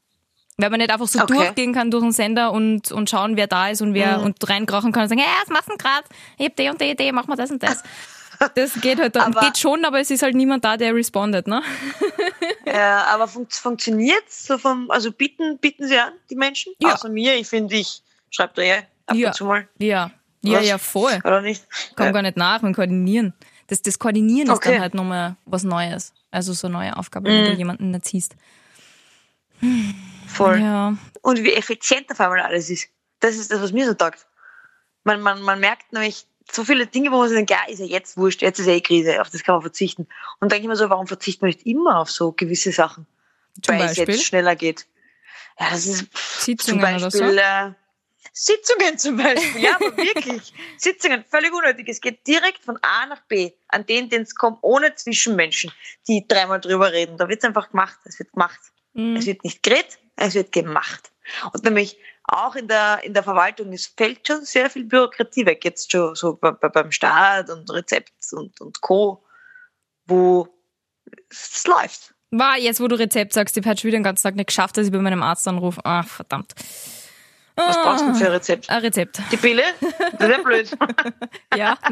Weil 0.56 0.70
man 0.70 0.78
nicht 0.78 0.92
einfach 0.92 1.08
so 1.08 1.20
Okay. 1.20 1.34
durchgehen 1.34 1.72
kann 1.72 1.90
durch 1.90 2.04
den 2.04 2.12
Sender 2.12 2.52
und, 2.52 2.92
und 2.92 3.10
schauen, 3.10 3.36
wer 3.36 3.48
da 3.48 3.70
ist 3.70 3.82
und 3.82 3.92
wer 3.92 4.20
und 4.22 4.48
reinkrachen 4.48 4.92
kann 4.92 5.02
und 5.02 5.08
sagen, 5.08 5.20
ja, 5.20 5.26
was 5.42 5.48
machst 5.48 5.66
du 5.66 5.72
denn 5.72 5.78
grad? 5.78 6.04
Ich 6.38 6.46
hab 6.46 6.54
die 6.56 6.68
und 6.68 6.80
die 6.80 6.90
Idee, 6.90 7.10
mach 7.10 7.26
mal 7.26 7.34
das 7.34 7.50
und 7.50 7.60
das. 7.62 7.82
Das 8.54 8.80
geht 8.80 8.98
halt 9.00 9.16
dann, 9.16 9.32
geht 9.32 9.58
schon, 9.58 9.84
aber 9.84 10.00
es 10.00 10.10
ist 10.10 10.22
halt 10.22 10.34
niemand 10.34 10.64
da, 10.64 10.76
der 10.76 10.94
respondet, 10.94 11.46
ne? 11.46 11.62
Ja, 12.66 13.04
aber 13.06 13.28
fun 13.28 13.46
funktioniert's 13.50 14.46
so 14.46 14.56
vom, 14.58 14.90
also 14.90 15.12
bieten, 15.12 15.58
bieten 15.58 15.86
sie 15.86 15.98
an, 15.98 16.12
die 16.30 16.34
Menschen? 16.36 16.72
Ja. 16.80 16.94
Außer 16.94 17.08
mir, 17.10 17.36
ich 17.36 17.46
finde, 17.46 17.76
ich 17.76 18.02
schreibe 18.30 18.54
da 18.56 18.62
ja 18.62 18.76
ab 19.06 19.16
Ja. 19.16 19.28
und 19.28 19.34
zu 19.34 19.44
mal. 19.44 19.68
Ja. 19.78 20.10
Ja, 20.42 20.58
Was? 20.58 20.66
ja, 20.66 20.78
voll. 20.78 21.18
Oder 21.24 21.40
nicht? 21.42 21.64
Komm 21.96 22.06
Ja. 22.06 22.12
gar 22.12 22.22
nicht 22.22 22.36
nach 22.36 22.62
mit 22.62 22.74
Koordinieren. 22.74 23.34
Das, 23.68 23.80
das 23.82 23.98
Koordinieren 23.98 24.48
ist 24.48 24.56
Okay. 24.56 24.72
dann 24.72 24.80
halt 24.80 24.94
nochmal 24.94 25.36
was 25.46 25.62
Neues. 25.62 26.12
Also 26.30 26.52
so 26.52 26.66
eine 26.66 26.76
neue 26.78 26.96
Aufgabe, 26.96 27.26
wenn 27.30 27.44
du 27.44 27.52
jemanden 27.52 27.94
erziehst. 27.94 28.34
Voll. 30.26 30.60
Ja. 30.60 30.96
Und 31.22 31.42
wie 31.44 31.52
effizient 31.52 32.10
auf 32.10 32.20
einmal 32.20 32.40
alles 32.40 32.70
ist. 32.70 32.88
Das 33.20 33.36
ist 33.36 33.50
das, 33.52 33.62
was 33.62 33.72
mir 33.72 33.86
so 33.86 33.94
taugt. 33.94 34.26
Man, 35.04 35.20
man, 35.20 35.40
man 35.42 35.60
merkt 35.60 35.92
nämlich 35.92 36.26
so 36.50 36.64
viele 36.64 36.86
Dinge, 36.86 37.10
wo 37.10 37.18
man 37.18 37.28
sich 37.28 37.36
denkt, 37.36 37.50
ja, 37.50 37.64
ist 37.68 37.80
ja 37.80 37.86
jetzt 37.86 38.16
wurscht, 38.16 38.42
jetzt 38.42 38.58
ist 38.58 38.66
eh 38.66 38.80
Krise, 38.80 39.20
auf 39.20 39.30
das 39.30 39.42
kann 39.42 39.54
man 39.54 39.62
verzichten. 39.62 40.02
Und 40.02 40.08
dann 40.40 40.48
denke 40.50 40.64
ich 40.64 40.68
mir 40.68 40.76
so, 40.76 40.90
warum 40.90 41.06
verzichtet 41.06 41.42
man 41.42 41.48
nicht 41.48 41.66
immer 41.66 41.98
auf 41.98 42.10
so 42.10 42.32
gewisse 42.32 42.72
Sachen? 42.72 43.06
Zum 43.62 43.74
weil 43.74 43.82
es 43.82 43.96
Beispiel? 43.96 44.14
jetzt 44.14 44.26
schneller 44.26 44.56
geht. 44.56 44.86
Ja, 45.58 45.70
das 45.70 45.86
ist 45.86 45.98
zum 45.98 46.08
Sitzungen 46.40 46.80
oder 46.80 47.00
Beispiel 47.00 47.10
so? 47.10 47.38
äh, 47.38 47.72
Sitzungen 48.32 48.98
zum 48.98 49.16
Beispiel. 49.16 49.62
Ja, 49.62 49.76
aber 49.76 49.96
wirklich. 49.96 50.52
Sitzungen, 50.76 51.24
völlig 51.24 51.52
unnötig. 51.52 51.88
Es 51.88 52.00
geht 52.00 52.26
direkt 52.26 52.64
von 52.64 52.78
A 52.82 53.06
nach 53.06 53.22
B, 53.22 53.52
an 53.68 53.86
den, 53.86 54.08
den 54.08 54.22
es 54.22 54.34
kommt, 54.34 54.58
ohne 54.62 54.94
Zwischenmenschen, 54.94 55.72
die 56.08 56.26
dreimal 56.26 56.60
drüber 56.60 56.92
reden. 56.92 57.16
Da 57.16 57.28
wird 57.28 57.38
es 57.38 57.44
einfach 57.44 57.70
gemacht. 57.70 57.96
Es 58.04 58.18
wird 58.18 58.32
gemacht. 58.32 58.58
Mhm. 58.94 59.16
Es 59.16 59.26
wird 59.26 59.44
nicht 59.44 59.62
geredet, 59.62 59.98
es 60.16 60.34
wird 60.34 60.52
gemacht. 60.52 61.10
Und 61.52 61.64
nämlich 61.64 61.98
auch 62.24 62.54
in 62.54 62.68
der, 62.68 63.00
in 63.02 63.14
der 63.14 63.22
Verwaltung, 63.22 63.72
es 63.72 63.86
fällt 63.86 64.26
schon 64.26 64.44
sehr 64.44 64.70
viel 64.70 64.84
Bürokratie 64.84 65.44
weg, 65.46 65.64
jetzt 65.64 65.92
schon 65.92 66.14
so 66.14 66.34
bei, 66.36 66.50
bei, 66.52 66.68
beim 66.68 66.90
Staat 66.90 67.50
und 67.50 67.70
Rezept 67.70 68.12
und, 68.32 68.60
und 68.60 68.80
Co., 68.80 69.22
wo 70.06 70.48
es 71.30 71.66
läuft. 71.66 72.14
War 72.30 72.58
jetzt, 72.58 72.80
wo 72.80 72.88
du 72.88 72.98
Rezept 72.98 73.32
sagst, 73.32 73.56
ich 73.56 73.64
habe 73.66 73.78
schon 73.78 73.88
wieder 73.88 73.98
den 73.98 74.04
ganzen 74.04 74.24
Tag 74.24 74.34
nicht 74.34 74.46
geschafft, 74.48 74.76
dass 74.76 74.86
ich 74.86 74.92
bei 74.92 74.98
meinem 74.98 75.22
Arzt 75.22 75.46
anrufe. 75.46 75.80
Ach, 75.84 76.06
verdammt. 76.06 76.54
Was 77.56 77.80
brauchst 77.80 78.02
du 78.02 78.06
denn 78.06 78.14
für 78.16 78.24
ein 78.24 78.30
Ah, 78.30 78.34
Rezept? 78.34 78.70
Ein 78.70 78.80
Rezept. 78.80 79.22
Die 79.30 79.36
Pille? 79.36 79.62
Das 80.18 80.28
ist 80.28 80.36
ja 80.36 80.42
blöd. 80.42 80.70
Ja. 81.56 81.78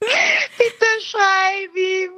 Bitte 0.00 0.86
schreib 1.00 1.76
ihm. 1.76 2.12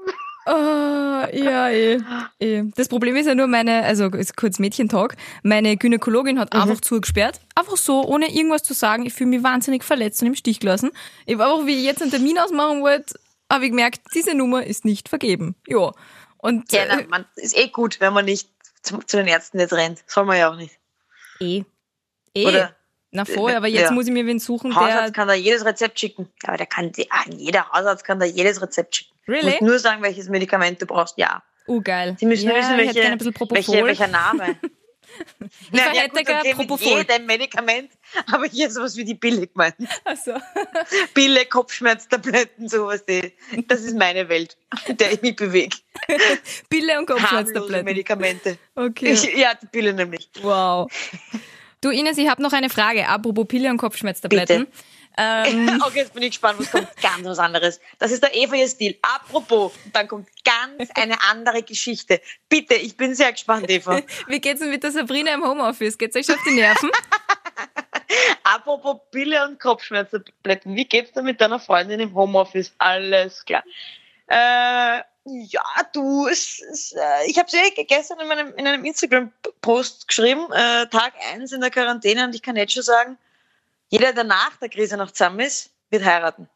Oh, 0.50 1.36
ja, 1.36 1.68
eh, 1.68 2.00
eh. 2.40 2.62
Das 2.74 2.88
Problem 2.88 3.16
ist 3.16 3.26
ja 3.26 3.34
nur 3.34 3.48
meine, 3.48 3.82
also 3.84 4.10
kurz 4.10 4.58
Mädchentalk, 4.58 5.14
meine 5.42 5.76
Gynäkologin 5.76 6.38
hat 6.38 6.54
einfach 6.54 6.80
zugesperrt. 6.80 7.40
Einfach 7.54 7.76
so, 7.76 8.02
ohne 8.04 8.34
irgendwas 8.34 8.62
zu 8.62 8.72
sagen. 8.72 9.04
Ich 9.04 9.12
fühle 9.12 9.30
mich 9.30 9.42
wahnsinnig 9.42 9.84
verletzt 9.84 10.22
und 10.22 10.28
im 10.28 10.34
Stich 10.34 10.60
gelassen. 10.60 10.90
Ich 11.26 11.34
habe 11.34 11.44
einfach, 11.44 11.66
wie 11.66 11.76
ich 11.76 11.84
jetzt 11.84 12.00
einen 12.00 12.10
Termin 12.10 12.38
ausmachen 12.38 12.80
wollte, 12.82 13.18
habe 13.52 13.64
ich 13.66 13.70
gemerkt, 13.70 14.00
diese 14.14 14.34
Nummer 14.34 14.64
ist 14.64 14.84
nicht 14.86 15.08
vergeben. 15.10 15.54
Ja. 15.66 15.92
Und 16.38 16.72
Ja, 16.72 16.84
äh, 16.84 16.86
na, 16.88 17.02
man, 17.08 17.26
ist 17.36 17.56
eh 17.56 17.68
gut, 17.68 18.00
wenn 18.00 18.14
man 18.14 18.24
nicht 18.24 18.48
zu, 18.82 18.98
zu 18.98 19.18
den 19.18 19.26
Ärzten 19.26 19.58
jetzt 19.60 19.74
rennt. 19.74 20.02
Soll 20.06 20.24
man 20.24 20.38
ja 20.38 20.50
auch 20.50 20.56
nicht. 20.56 20.78
eh. 21.40 21.64
Eh. 22.34 22.46
Oder 22.46 22.74
Na 23.10 23.24
voll, 23.24 23.54
aber 23.54 23.68
jetzt 23.68 23.88
Ja. 23.88 23.92
muss 23.92 24.06
ich 24.06 24.12
mir 24.12 24.26
wen 24.26 24.38
suchen, 24.38 24.70
der. 24.70 24.80
Hausarzt 24.80 25.14
kann 25.14 25.28
da 25.28 25.34
jedes 25.34 25.64
Rezept 25.64 25.98
schicken. 25.98 26.28
Ja, 26.42 26.50
aber 26.50 26.58
der 26.58 26.66
kann, 26.66 26.92
ah, 27.10 27.24
jeder 27.28 27.70
Hausarzt 27.70 28.04
kann 28.04 28.20
da 28.20 28.26
jedes 28.26 28.60
Rezept 28.60 28.96
schicken. 28.96 29.14
Really? 29.26 29.40
Du 29.42 29.48
musst 29.48 29.62
nur 29.62 29.78
sagen, 29.78 30.02
welches 30.02 30.28
Medikament 30.28 30.80
du 30.82 30.86
brauchst. 30.86 31.16
Ja. 31.16 31.42
Oh, 31.66 31.80
geil. 31.80 32.16
Sie 32.18 32.26
müssen 32.26 32.48
ja, 32.48 32.56
wissen, 32.56 32.76
welche, 32.76 32.94
welche, 33.50 33.84
welcher 33.84 34.08
Name. 34.08 34.56
Ich 35.72 35.78
ja, 35.78 35.90
hätte 35.90 36.24
gut, 36.24 36.28
okay, 36.28 36.54
mit 36.54 36.80
jedem 36.80 37.26
Medikament, 37.26 37.90
aber 38.26 38.46
hier 38.46 38.70
sowas 38.70 38.96
wie 38.96 39.04
die 39.04 39.14
Pille 39.14 39.46
gemeint. 39.46 39.76
Also. 40.04 40.34
Pille, 41.14 41.44
Kopfschmerztabletten, 41.50 42.68
sowas. 42.68 43.04
Die, 43.04 43.32
das 43.66 43.82
ist 43.82 43.96
meine 43.96 44.28
Welt, 44.28 44.56
in 44.86 44.96
der 44.96 45.12
ich 45.12 45.22
mich 45.22 45.36
bewege. 45.36 45.76
Pille 46.68 46.98
und 46.98 47.08
Harmlose 47.08 47.22
Kopfschmerztabletten. 47.22 47.84
Medikamente. 47.84 48.58
Okay. 48.74 49.12
Ich, 49.12 49.36
ja, 49.36 49.54
die 49.54 49.66
Pille 49.66 49.92
nämlich. 49.92 50.30
Wow. 50.42 50.90
Du 51.80 51.90
Ines, 51.90 52.18
ich 52.18 52.28
habe 52.28 52.42
noch 52.42 52.52
eine 52.52 52.70
Frage. 52.70 53.06
Apropos 53.08 53.46
Pille 53.46 53.70
und 53.70 53.78
Kopfschmerztabletten. 53.78 54.66
Bitte. 54.66 54.72
Ähm, 55.18 55.80
Okay, 55.86 55.98
jetzt 55.98 56.14
bin 56.14 56.22
ich 56.22 56.30
gespannt, 56.30 56.60
was 56.60 56.70
kommt 56.70 56.88
ganz 57.02 57.24
was 57.24 57.38
anderes. 57.38 57.80
Das 57.98 58.12
ist 58.12 58.22
der 58.22 58.34
Eva 58.34 58.54
ihr 58.54 58.68
Stil. 58.68 58.96
Apropos, 59.02 59.72
dann 59.92 60.06
kommt 60.06 60.28
ganz 60.44 60.90
eine 60.94 61.16
andere 61.30 61.62
Geschichte. 61.62 62.20
Bitte, 62.48 62.74
ich 62.74 62.96
bin 62.96 63.14
sehr 63.14 63.32
gespannt, 63.32 63.68
Eva. 63.68 64.00
wie 64.28 64.40
geht's 64.40 64.60
denn 64.60 64.70
mit 64.70 64.82
der 64.82 64.92
Sabrina 64.92 65.34
im 65.34 65.44
Homeoffice? 65.44 65.98
Geht's 65.98 66.16
euch 66.16 66.26
schon 66.26 66.36
auf 66.36 66.44
die 66.46 66.54
Nerven? 66.54 66.90
Apropos 68.44 68.98
Pille 69.10 69.46
und 69.46 69.60
Kopfschmerztabletten, 69.60 70.74
wie 70.74 70.84
geht's 70.84 71.12
dir 71.12 71.22
mit 71.22 71.40
deiner 71.40 71.58
Freundin 71.58 72.00
im 72.00 72.14
Homeoffice? 72.14 72.72
Alles 72.78 73.44
klar. 73.44 73.64
Äh, 74.28 75.02
ja, 75.28 75.62
du, 75.92 76.26
es, 76.26 76.60
es, 76.70 76.92
äh, 76.92 77.26
ich 77.26 77.38
habe 77.38 77.48
eh 77.52 77.84
gestern 77.84 78.20
in, 78.20 78.28
meinem, 78.28 78.54
in 78.54 78.66
einem 78.66 78.84
Instagram-Post 78.84 80.08
geschrieben, 80.08 80.46
äh, 80.52 80.86
Tag 80.88 81.12
eins 81.32 81.52
in 81.52 81.60
der 81.60 81.70
Quarantäne 81.70 82.24
und 82.24 82.34
ich 82.34 82.42
kann 82.42 82.56
jetzt 82.56 82.72
schon 82.72 82.82
sagen, 82.82 83.18
jeder, 83.88 84.12
der 84.12 84.24
nach 84.24 84.56
der 84.56 84.68
Krise 84.68 84.96
noch 84.96 85.10
zusammen 85.10 85.40
ist, 85.40 85.70
wird 85.90 86.04
heiraten. 86.04 86.48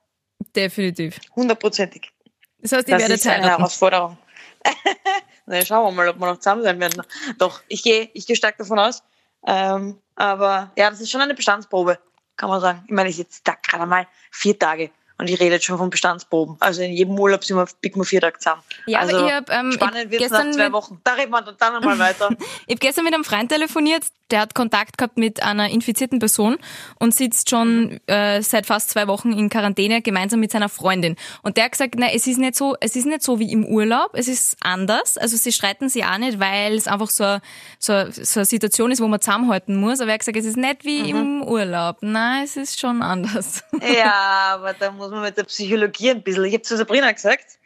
Definitiv. 0.55 1.19
Hundertprozentig. 1.35 2.13
Das 2.61 2.73
heißt, 2.73 2.89
ihr 2.89 2.95
Das 2.95 3.03
werdet 3.03 3.17
ist 3.19 3.27
eine 3.27 3.37
heiraten. 3.43 3.59
Herausforderung. 3.59 4.19
Na, 5.47 5.65
schauen 5.65 5.87
wir 5.87 5.93
mal, 5.93 6.09
ob 6.09 6.19
wir 6.19 6.27
noch 6.27 6.39
zusammen 6.39 6.63
sein 6.63 6.79
werden. 6.79 7.03
Doch, 7.39 7.63
ich 7.69 7.83
gehe 7.83 8.11
ich 8.13 8.27
gehe 8.27 8.37
stark 8.37 8.59
davon 8.59 8.79
aus. 8.79 9.03
Ähm, 9.47 9.99
aber 10.15 10.71
ja, 10.77 10.91
das 10.91 11.01
ist 11.01 11.11
schon 11.11 11.21
eine 11.21 11.35
Bestandsprobe, 11.35 11.99
kann 12.37 12.49
man 12.49 12.61
sagen. 12.61 12.85
Ich 12.87 12.93
meine, 12.93 13.09
ich 13.09 13.19
jetzt 13.19 13.47
da 13.47 13.57
gerade 13.61 13.87
mal 13.87 14.07
vier 14.31 14.59
Tage. 14.59 14.91
Und 15.23 15.31
ich 15.31 15.39
rede 15.39 15.55
jetzt 15.55 15.65
schon 15.67 15.79
von 15.79 15.89
Bestandsproben. 15.89 16.57
Also 16.59 16.83
in 16.83 16.91
jedem 16.91 17.17
Urlaub 17.17 17.45
sind 17.45 17.57
wir, 17.57 17.69
biegen 17.81 18.01
wir 18.01 18.05
vier 18.05 18.21
Tage 18.21 18.41
zusammen. 18.41 18.63
Ja, 18.87 18.99
also 18.99 19.19
aber 19.19 19.27
ich 19.29 19.33
hab, 19.33 19.51
ähm, 19.51 19.71
spannend 19.71 20.11
wird 20.11 20.21
es 20.21 20.31
nach 20.33 20.51
zwei 20.51 20.73
Wochen. 20.73 21.01
Da 21.05 21.13
reden 21.13 21.31
wir 21.31 21.43
dann 21.43 21.77
einmal 21.77 21.97
weiter. 22.01 22.31
Ich 22.67 22.75
habe 22.75 22.81
gestern 22.81 23.05
mit 23.05 23.15
einem 23.15 23.25
Freund 23.25 23.51
telefoniert, 23.51 24.05
der 24.33 24.41
hat 24.41 24.55
Kontakt 24.55 24.99
gehabt 24.99 25.19
mit 25.19 25.43
einer 25.43 25.69
infizierten 25.71 26.19
Person 26.19 26.57
und 26.99 27.15
sitzt 27.15 27.51
schon 27.51 28.01
äh, 28.07 28.43
seit 28.43 28.67
fast 28.67 28.91
zwei 28.91 29.07
Wochen 29.07 29.33
in 29.33 29.49
Quarantäne 29.51 30.03
gemeinsam 30.03 30.41
mit 30.41 30.51
seiner 30.51 30.69
Freundin. 30.69 31.17
Und 31.43 31.57
der 31.57 31.65
hat 31.65 31.73
gesagt, 31.73 31.95
na, 31.99 32.07
es 32.13 32.27
ist 32.27 32.39
nicht 32.39 32.57
so, 32.57 32.75
es 32.81 32.97
ist 32.97 33.07
nicht 33.07 33.23
so 33.23 33.39
wie 33.39 33.53
im 33.53 33.65
Urlaub, 33.65 34.11
es 34.15 34.29
ist 34.29 34.57
anders. 34.61 35.19
Also 35.19 35.37
sie 35.37 35.53
streiten 35.53 35.89
sich 35.89 36.05
auch 36.05 36.19
nicht, 36.19 36.41
weil 36.41 36.75
es 36.75 36.89
einfach 36.89 37.11
so, 37.11 37.39
so, 37.79 38.11
so 38.11 38.41
eine 38.41 38.47
Situation 38.47 38.91
ist, 38.91 39.01
wo 39.01 39.09
man 39.09 39.21
zusammenhalten 39.21 39.77
muss. 39.77 40.01
Aber 40.01 40.11
er 40.11 40.15
hat 40.15 40.21
gesagt, 40.21 40.39
es 40.39 40.47
ist 40.47 40.57
nicht 40.57 40.85
wie 40.85 41.11
im 41.11 41.43
Urlaub. 41.43 41.99
Nein, 42.01 42.45
es 42.45 42.57
ist 42.57 42.81
schon 42.81 43.03
anders. 43.03 43.63
Ja, 43.95 44.55
aber 44.55 44.73
da 44.73 44.91
muss 44.91 45.12
man 45.13 45.23
mit 45.23 45.37
der 45.37 45.45
Psychologie 45.45 46.11
ein 46.11 46.23
bisschen. 46.23 46.45
Ich 46.45 46.55
habe 46.55 46.63
zu 46.63 46.77
Sabrina 46.77 47.11
gesagt, 47.13 47.59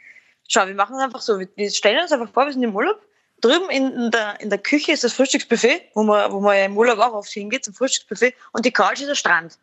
schau, 0.49 0.67
wir 0.67 0.75
machen 0.75 0.97
es 0.97 1.03
einfach 1.03 1.21
so. 1.21 1.39
Wir- 1.39 1.71
stellen 1.71 2.01
uns 2.01 2.13
einfach 2.13 2.31
vor, 2.33 2.47
wir 2.47 2.53
sind 2.53 2.63
im 2.63 2.75
Urlaub. 2.75 3.01
Drüben 3.43 3.69
in, 3.69 4.11
der, 4.11 4.41
in 4.41 4.49
der 4.49 4.59
Küche 4.59 4.93
ist 4.93 5.05
das 5.05 5.13
Frühstücksbuffet, 5.13 5.91
wo 5.95 6.03
man, 6.03 6.33
wo 6.33 6.41
man 6.41 6.57
ja 6.57 6.65
im 6.65 6.77
Urlaub 6.77 6.99
auch 7.01 7.13
oft 7.13 7.31
hingeht, 7.31 7.65
zum 7.67 7.75
Frühstücksbuffet. 7.75 8.35
Und 8.53 8.65
die 8.65 8.73
Couch 8.73 9.01
ist 9.01 9.09
der 9.09 9.15
Strand. 9.15 9.59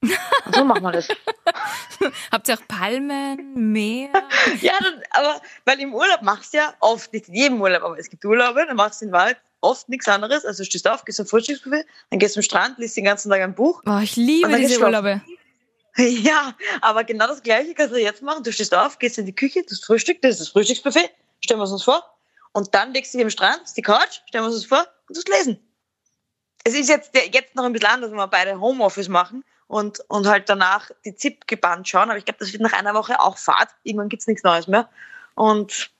Und 0.00 0.54
so 0.54 0.64
machen 0.64 0.82
wir 0.82 0.92
das. 0.92 1.08
Habt 2.32 2.48
ihr 2.48 2.54
auch 2.54 2.68
Palmen, 2.68 3.72
Meer? 3.72 4.10
Ja, 4.60 4.72
dann, 4.80 5.02
aber 5.10 5.40
weil 5.64 5.80
im 5.80 5.94
Urlaub 5.94 6.22
machst 6.22 6.54
du 6.54 6.58
ja 6.58 6.74
oft, 6.80 7.12
nicht 7.12 7.28
in 7.28 7.34
jedem 7.34 7.60
Urlaub, 7.60 7.82
aber 7.82 7.98
es 7.98 8.08
gibt 8.08 8.24
Urlaube, 8.24 8.64
dann 8.66 8.76
machst 8.76 9.00
du 9.00 9.06
in 9.06 9.12
Wahrheit 9.12 9.36
oft 9.60 9.88
nichts 9.88 10.06
anderes. 10.08 10.44
Also 10.44 10.64
stehst 10.64 10.88
auf, 10.88 11.04
gehst 11.04 11.16
zum 11.16 11.26
Frühstücksbuffet, 11.26 11.84
dann 12.10 12.18
gehst 12.18 12.34
zum 12.34 12.42
Strand, 12.42 12.78
liest 12.78 12.96
den 12.96 13.04
ganzen 13.04 13.30
Tag 13.30 13.40
ein 13.40 13.54
Buch. 13.54 13.82
Oh, 13.86 13.98
ich 14.02 14.16
liebe 14.16 14.48
diese 14.48 14.60
geht's 14.60 14.74
schlafen. 14.76 15.22
Ja, 16.22 16.54
aber 16.80 17.04
genau 17.04 17.26
das 17.26 17.42
Gleiche 17.42 17.74
kannst 17.74 17.94
du 17.94 18.00
jetzt 18.00 18.22
machen. 18.22 18.44
Du 18.44 18.52
stehst 18.52 18.74
auf, 18.74 18.98
gehst 18.98 19.18
in 19.18 19.26
die 19.26 19.34
Küche, 19.34 19.64
das 19.68 19.80
Frühstück, 19.80 20.22
das 20.22 20.32
ist 20.32 20.40
das 20.40 20.48
Frühstücksbuffet, 20.50 21.10
stellen 21.40 21.58
wir 21.58 21.64
es 21.64 21.72
uns 21.72 21.82
vor. 21.82 22.02
Und 22.52 22.74
dann 22.74 22.92
legst 22.92 23.12
du 23.12 23.18
dich 23.18 23.24
am 23.24 23.30
Strand, 23.30 23.62
ist 23.64 23.76
die 23.76 23.82
Couch, 23.82 24.20
stellen 24.26 24.44
wir 24.44 24.48
es 24.48 24.54
uns 24.54 24.66
vor 24.66 24.86
und 25.08 25.16
das 25.16 25.24
lesen. 25.24 25.58
Es 26.64 26.74
ist 26.74 26.88
jetzt, 26.88 27.10
jetzt 27.14 27.54
noch 27.54 27.64
ein 27.64 27.72
bisschen 27.72 27.88
anders, 27.88 28.10
wenn 28.10 28.16
wir 28.16 28.28
beide 28.28 28.60
Homeoffice 28.60 29.08
machen 29.08 29.44
und, 29.66 30.00
und 30.08 30.26
halt 30.26 30.48
danach 30.48 30.90
die 31.04 31.14
ZIP 31.14 31.46
gebannt 31.46 31.88
schauen. 31.88 32.10
Aber 32.10 32.18
ich 32.18 32.24
glaube, 32.24 32.38
das 32.40 32.52
wird 32.52 32.62
nach 32.62 32.72
einer 32.72 32.94
Woche 32.94 33.20
auch 33.20 33.38
Fahrt. 33.38 33.70
Irgendwann 33.82 34.08
gibt's 34.08 34.26
nichts 34.26 34.42
Neues 34.42 34.66
mehr. 34.66 34.88
Und 35.34 35.90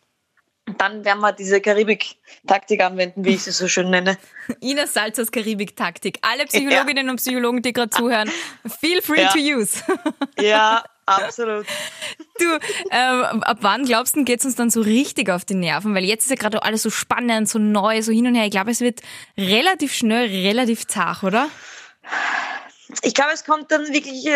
dann 0.76 1.04
werden 1.04 1.20
wir 1.20 1.32
diese 1.32 1.60
Karibik-Taktik 1.60 2.82
anwenden, 2.82 3.24
wie 3.24 3.30
ich 3.34 3.42
sie 3.44 3.52
so 3.52 3.68
schön 3.68 3.90
nenne. 3.90 4.18
Ines 4.60 4.92
Salzers 4.94 5.30
Karibik-Taktik. 5.32 6.18
Alle 6.22 6.44
Psychologinnen 6.46 7.08
und 7.10 7.16
Psychologen, 7.16 7.62
die 7.62 7.72
gerade 7.72 7.90
zuhören, 7.90 8.30
feel 8.80 9.00
free 9.02 9.22
Ja. 9.22 9.28
to 9.30 9.38
use. 9.38 9.82
Ja, 10.40 10.84
absolut. 11.06 11.66
Du, 12.38 12.44
ähm, 12.92 13.42
ab 13.42 13.58
wann 13.62 13.84
glaubst 13.84 14.14
du, 14.14 14.22
geht's 14.24 14.44
uns 14.44 14.54
dann 14.54 14.70
so 14.70 14.80
richtig 14.82 15.30
auf 15.30 15.44
die 15.44 15.54
Nerven? 15.54 15.94
Weil 15.94 16.04
jetzt 16.04 16.24
ist 16.24 16.30
ja 16.30 16.36
gerade 16.36 16.62
alles 16.62 16.82
so 16.82 16.90
spannend, 16.90 17.48
so 17.48 17.58
neu, 17.58 18.02
so 18.02 18.12
hin 18.12 18.26
und 18.28 18.36
her. 18.36 18.44
Ich 18.44 18.52
glaube, 18.52 18.70
es 18.70 18.80
wird 18.80 19.00
relativ 19.36 19.92
schnell, 19.94 20.28
relativ 20.28 20.86
zart, 20.86 21.24
oder? 21.24 21.48
Ich 23.02 23.14
glaube, 23.14 23.32
es 23.34 23.44
kommt 23.44 23.70
dann 23.72 23.92
wirklich, 23.92 24.24
äh, 24.26 24.30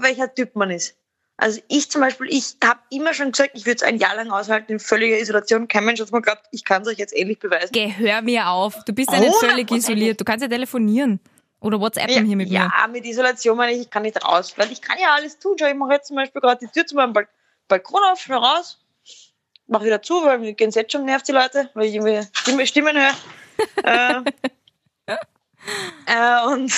welcher 0.00 0.34
Typ 0.34 0.56
man 0.56 0.70
ist. 0.70 0.96
Also 1.42 1.60
ich 1.66 1.90
zum 1.90 2.00
Beispiel, 2.00 2.28
ich 2.30 2.54
habe 2.62 2.78
immer 2.90 3.14
schon 3.14 3.32
gesagt, 3.32 3.50
ich 3.54 3.66
würde 3.66 3.74
es 3.74 3.82
ein 3.82 3.98
Jahr 3.98 4.14
lang 4.14 4.30
aushalten 4.30 4.70
in 4.70 4.78
völliger 4.78 5.18
Isolation. 5.18 5.66
Kein 5.66 5.84
Mensch 5.84 6.00
hat 6.00 6.12
mir 6.12 6.20
geglaubt, 6.20 6.44
ich 6.52 6.64
kann 6.64 6.82
es 6.82 6.88
euch 6.88 6.98
jetzt 6.98 7.12
ähnlich 7.16 7.40
beweisen. 7.40 7.70
Geh, 7.72 7.92
hör 7.96 8.22
mir 8.22 8.48
auf. 8.48 8.84
Du 8.84 8.92
bist 8.92 9.10
ja 9.10 9.18
nicht 9.18 9.34
völlig 9.34 9.50
Hundertprozentig. 9.50 9.78
isoliert. 9.78 10.20
Du 10.20 10.24
kannst 10.24 10.44
ja 10.44 10.48
telefonieren. 10.48 11.18
Oder 11.58 11.80
WhatsAppen 11.80 12.26
hier 12.26 12.36
mit 12.36 12.48
mir. 12.48 12.54
ja, 12.54 12.88
mit 12.92 13.04
Isolation 13.04 13.56
meine 13.56 13.72
ich, 13.72 13.80
ich 13.80 13.90
kann 13.90 14.02
nicht 14.02 14.24
raus. 14.24 14.54
Weil 14.56 14.70
ich 14.70 14.80
kann 14.80 14.96
ja 15.00 15.14
alles 15.16 15.36
tun. 15.40 15.56
Schau, 15.58 15.66
ich 15.66 15.74
mache 15.74 15.94
jetzt 15.94 16.06
zum 16.06 16.16
Beispiel 16.16 16.40
gerade 16.40 16.64
die 16.64 16.70
Tür 16.70 16.86
zu 16.86 16.94
meinem 16.94 17.12
Bal 17.12 17.26
Balkon 17.66 18.00
auf, 18.04 18.20
schnell 18.20 18.38
raus, 18.38 18.78
mach 19.66 19.82
wieder 19.82 20.00
zu, 20.00 20.24
weil 20.24 20.38
mir 20.38 20.52
geht's 20.52 20.76
jetzt 20.76 20.92
schon 20.92 21.04
nervt 21.04 21.26
die 21.26 21.32
Leute, 21.32 21.70
weil 21.74 21.86
ich 21.86 21.94
irgendwie 21.96 22.24
Stimme, 22.34 22.66
Stimmen 22.68 22.96
höre. 22.96 23.14
äh, 25.06 25.16
äh, 26.06 26.46
und 26.46 26.72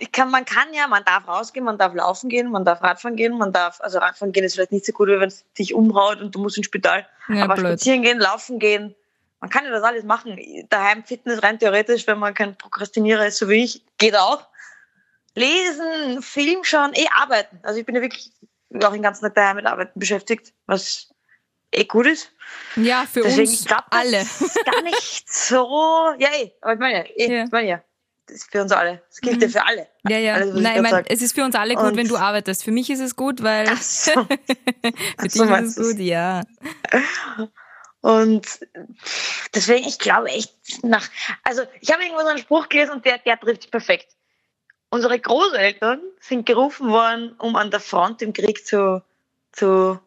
ich 0.00 0.10
kann, 0.12 0.30
man 0.30 0.44
kann 0.44 0.72
ja, 0.72 0.88
man 0.88 1.04
darf 1.04 1.28
rausgehen, 1.28 1.64
man 1.64 1.76
darf 1.78 1.94
laufen 1.94 2.28
gehen, 2.30 2.50
man 2.50 2.64
darf 2.64 2.82
Radfahren 2.82 3.16
gehen, 3.16 3.36
man 3.36 3.52
darf, 3.52 3.80
also 3.80 3.98
Radfahren 3.98 4.32
gehen 4.32 4.44
ist 4.44 4.54
vielleicht 4.54 4.72
nicht 4.72 4.86
so 4.86 4.92
gut, 4.92 5.08
wenn 5.08 5.28
es 5.28 5.44
dich 5.52 5.74
umhaut 5.74 6.20
und 6.20 6.34
du 6.34 6.40
musst 6.40 6.56
ins 6.56 6.66
Spital. 6.66 7.06
Ja, 7.28 7.44
aber 7.44 7.54
blöd. 7.54 7.66
spazieren 7.66 8.02
gehen, 8.02 8.18
laufen 8.18 8.58
gehen, 8.58 8.94
man 9.40 9.50
kann 9.50 9.64
ja 9.64 9.70
das 9.70 9.82
alles 9.82 10.04
machen. 10.04 10.38
Daheim 10.70 11.04
Fitness 11.04 11.42
rein 11.42 11.58
theoretisch, 11.58 12.06
wenn 12.06 12.18
man 12.18 12.34
kein 12.34 12.56
Prokrastinierer 12.56 13.26
ist, 13.26 13.38
so 13.38 13.48
wie 13.48 13.64
ich, 13.64 13.84
geht 13.98 14.16
auch. 14.16 14.46
Lesen, 15.34 16.22
Film 16.22 16.64
schauen, 16.64 16.92
eh 16.94 17.06
arbeiten. 17.14 17.58
Also 17.62 17.78
ich 17.80 17.86
bin 17.86 17.94
ja 17.94 18.02
wirklich 18.02 18.32
auch 18.82 18.92
den 18.92 19.02
ganzen 19.02 19.22
Tag 19.24 19.34
daheim 19.34 19.56
mit 19.56 19.66
Arbeiten 19.66 19.98
beschäftigt, 19.98 20.52
was 20.66 21.10
eh 21.72 21.84
gut 21.84 22.06
ist. 22.06 22.32
Ja, 22.76 23.04
für 23.10 23.20
Deswegen, 23.22 23.48
uns 23.50 23.64
das 23.64 23.82
alle. 23.90 24.20
ist 24.20 24.64
gar 24.64 24.82
nicht 24.82 25.32
so, 25.32 26.12
ja 26.18 26.28
eh, 26.34 26.52
aber 26.60 26.72
ich 26.74 26.78
meine 26.80 26.98
ja, 26.98 27.04
eh, 27.14 27.32
Ja. 27.36 27.44
ich 27.44 27.50
meine 27.52 27.68
ja, 27.68 27.82
ist 28.30 28.50
für 28.50 28.62
uns 28.62 28.72
alle. 28.72 29.02
Das 29.08 29.20
gilt 29.20 29.42
ja 29.42 29.48
für 29.48 29.64
alle. 29.64 29.86
Ja, 30.08 30.18
ja. 30.18 30.34
Alles, 30.34 30.54
Nein, 30.54 30.84
ich 30.84 30.90
sag. 30.90 31.10
es 31.10 31.22
ist 31.22 31.34
für 31.34 31.44
uns 31.44 31.54
alle 31.54 31.74
gut, 31.74 31.84
Und- 31.84 31.96
wenn 31.96 32.08
du 32.08 32.16
arbeitest. 32.16 32.64
Für 32.64 32.70
mich 32.72 32.88
ist 32.90 33.00
es 33.00 33.16
gut, 33.16 33.42
weil 33.42 33.66
Ach 33.68 33.82
so. 33.82 34.12
für 34.24 34.28
Ach 35.18 35.22
dich 35.22 35.32
so 35.32 35.44
ist 35.44 35.76
es 35.78 35.88
gut, 35.88 35.98
ja. 35.98 36.42
Und 38.00 38.46
deswegen, 39.54 39.86
ich 39.86 39.98
glaube 39.98 40.28
echt 40.28 40.54
nach, 40.82 41.06
also 41.44 41.62
ich 41.80 41.92
habe 41.92 42.02
irgendwo 42.02 42.22
so 42.22 42.28
einen 42.28 42.38
Spruch 42.38 42.68
gelesen 42.68 42.92
und 42.92 43.04
der, 43.04 43.18
der 43.18 43.38
trifft 43.38 43.70
perfekt. 43.70 44.14
Unsere 44.88 45.18
Großeltern 45.20 46.00
sind 46.20 46.46
gerufen 46.46 46.88
worden, 46.90 47.34
um 47.38 47.56
an 47.56 47.70
der 47.70 47.80
Front 47.80 48.22
im 48.22 48.32
Krieg 48.32 48.66
zu, 48.66 49.02
zu 49.52 50.00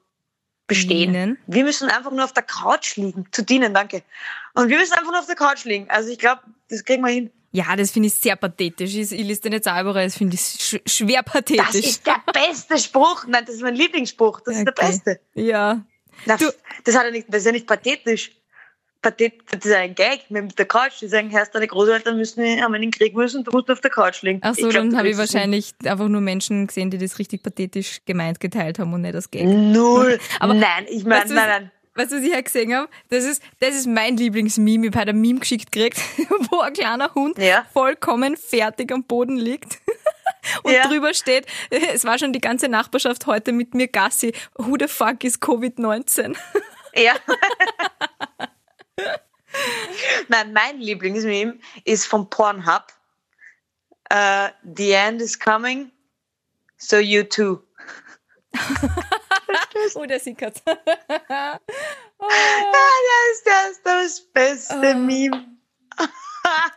bestehen. 0.74 1.14
Dienen. 1.14 1.38
Wir 1.48 1.64
müssen 1.64 1.90
einfach 1.90 2.12
nur 2.12 2.24
auf 2.24 2.34
der 2.34 2.44
Couch 2.44 2.96
liegen, 2.98 3.26
zu 3.32 3.44
dienen, 3.44 3.74
danke. 3.74 4.04
Und 4.54 4.70
wir 4.70 4.78
müssen 4.78 4.94
einfach 4.94 5.12
nur 5.12 5.20
auf 5.20 5.26
der 5.28 5.36
Couch 5.36 5.64
liegen. 5.66 5.90
Also 5.90 6.10
ich 6.12 6.20
glaube, 6.20 6.42
das 6.70 6.84
kriegen 6.84 7.04
wir 7.04 7.12
hin. 7.12 7.32
Ja, 7.52 7.76
das 7.76 7.92
finde 7.92 8.08
ich 8.08 8.16
sehr 8.16 8.36
pathetisch. 8.36 8.96
Ich, 8.96 9.12
lese 9.12 9.42
den 9.42 9.54
jetzt 9.54 9.68
auch 9.68 9.80
überall, 9.80 10.06
das 10.06 10.18
finde 10.18 10.34
ich 10.36 10.42
sch 10.42 10.80
schwer 10.88 11.22
Das 11.24 11.34
pathetisch. 11.34 11.86
ist 11.86 12.08
der 12.08 12.22
beste 12.34 12.78
Spruch. 12.80 13.26
Nein, 13.28 13.44
das 13.46 13.56
ist 13.56 13.62
mein 13.62 13.76
Lieblingsspruch. 13.76 14.42
Das 14.42 14.56
ist 14.58 14.66
der 14.66 14.74
Okay. 14.76 14.88
beste. 14.88 15.20
Ja. 15.36 15.86
Das, 16.26 16.40
Du- 16.40 16.52
das, 16.84 16.96
hat 16.98 17.06
ja 17.06 17.12
nicht, 17.12 17.28
das 17.30 17.38
ist 17.42 17.46
ja 17.46 17.52
nicht 17.52 17.68
pathetisch. 17.68 18.32
Pathet, 19.04 19.34
das 19.52 19.66
ist 19.66 19.72
ein 19.76 19.94
Gag 19.94 20.32
mit 20.32 20.58
der 20.58 20.66
Couch. 20.66 20.94
Die 21.02 21.08
sagen, 21.08 21.30
Herr, 21.30 21.46
deine 21.46 21.68
Großeltern 21.68 22.18
müssen, 22.18 22.44
haben 22.62 22.74
in 22.74 22.82
den 22.82 22.92
Krieg 22.92 23.14
müssen, 23.16 23.44
du 23.44 23.52
musst 23.52 23.70
auf 23.70 23.82
der 23.82 23.92
Couch 23.92 24.24
liegen. 24.24 24.40
Ach 24.42 24.56
so, 24.56 24.70
glaub, 24.70 24.84
dann 24.84 24.98
habe 24.98 25.10
ich 25.10 25.18
wahrscheinlich 25.18 25.74
einfach 25.86 26.08
nur 26.08 26.22
Menschen 26.22 26.66
gesehen, 26.66 26.90
die 26.90 26.98
das 26.98 27.20
richtig 27.20 27.44
pathetisch 27.44 28.00
gemeint 28.06 28.40
geteilt 28.40 28.80
haben 28.80 28.92
und 28.94 29.02
nicht 29.02 29.14
das 29.14 29.30
Gag. 29.30 29.46
nicht. 29.46 29.56
Null. 29.78 30.18
Aber 30.40 30.56
nein, 30.56 30.86
ich 30.90 31.04
meine, 31.04 31.22
weißt 31.22 31.30
du, 31.32 31.36
nein, 31.36 31.48
nein. 31.50 31.72
Weißt 31.96 32.12
du, 32.12 32.16
was 32.18 32.24
ich 32.24 32.34
halt 32.34 32.46
gesehen 32.46 32.74
habe? 32.74 32.90
Das 33.10 33.24
ist, 33.24 33.44
das 33.60 33.76
ist 33.76 33.86
mein 33.86 34.18
Lieblingsmeme. 34.18 34.88
Ich 34.88 34.96
habe 34.96 35.12
ein 35.12 35.22
Meme 35.22 35.40
geschickt 35.40 35.72
gekriegt, 35.72 36.00
wo 36.50 36.62
ein 36.62 36.74
kleiner 36.74 37.14
Hund 37.14 37.38
Ja. 37.38 37.68
vollkommen 37.72 38.36
fertig 38.36 38.92
am 38.92 39.04
Boden 39.04 39.38
liegt. 39.38 39.78
Und 40.64 40.74
Ja. 40.74 40.88
drüber 40.88 41.14
steht, 41.14 41.46
es 41.70 42.04
war 42.04 42.18
schon 42.18 42.34
die 42.34 42.42
ganze 42.42 42.68
Nachbarschaft 42.68 43.28
heute 43.28 43.52
mit 43.52 43.76
mir 43.76 43.88
Gassi. 43.88 44.34
Who 44.58 44.76
the 44.80 44.88
fuck 44.88 45.24
is 45.24 45.40
Covid-19? 45.42 46.36
Ja. 46.96 47.14
nein, 50.28 50.54
mein 50.54 50.80
Lieblingsmeme 50.80 51.60
ist 51.86 52.06
vom 52.06 52.30
Pornhub. 52.30 52.88
Äh, 54.10 54.50
the 54.76 54.92
end 54.92 55.22
is 55.22 55.38
coming, 55.40 55.92
so 56.78 56.98
you 56.98 57.24
too. 57.24 57.62
Oh, 59.96 60.06
der 60.06 60.20
sickert. 60.20 60.62
Ah, 61.36 61.60
das 62.20 63.32
ist 63.34 63.46
das, 63.46 63.82
das 63.84 64.22
beste 64.32 64.92
Ah. 64.92 64.96
Meme. 64.96 65.46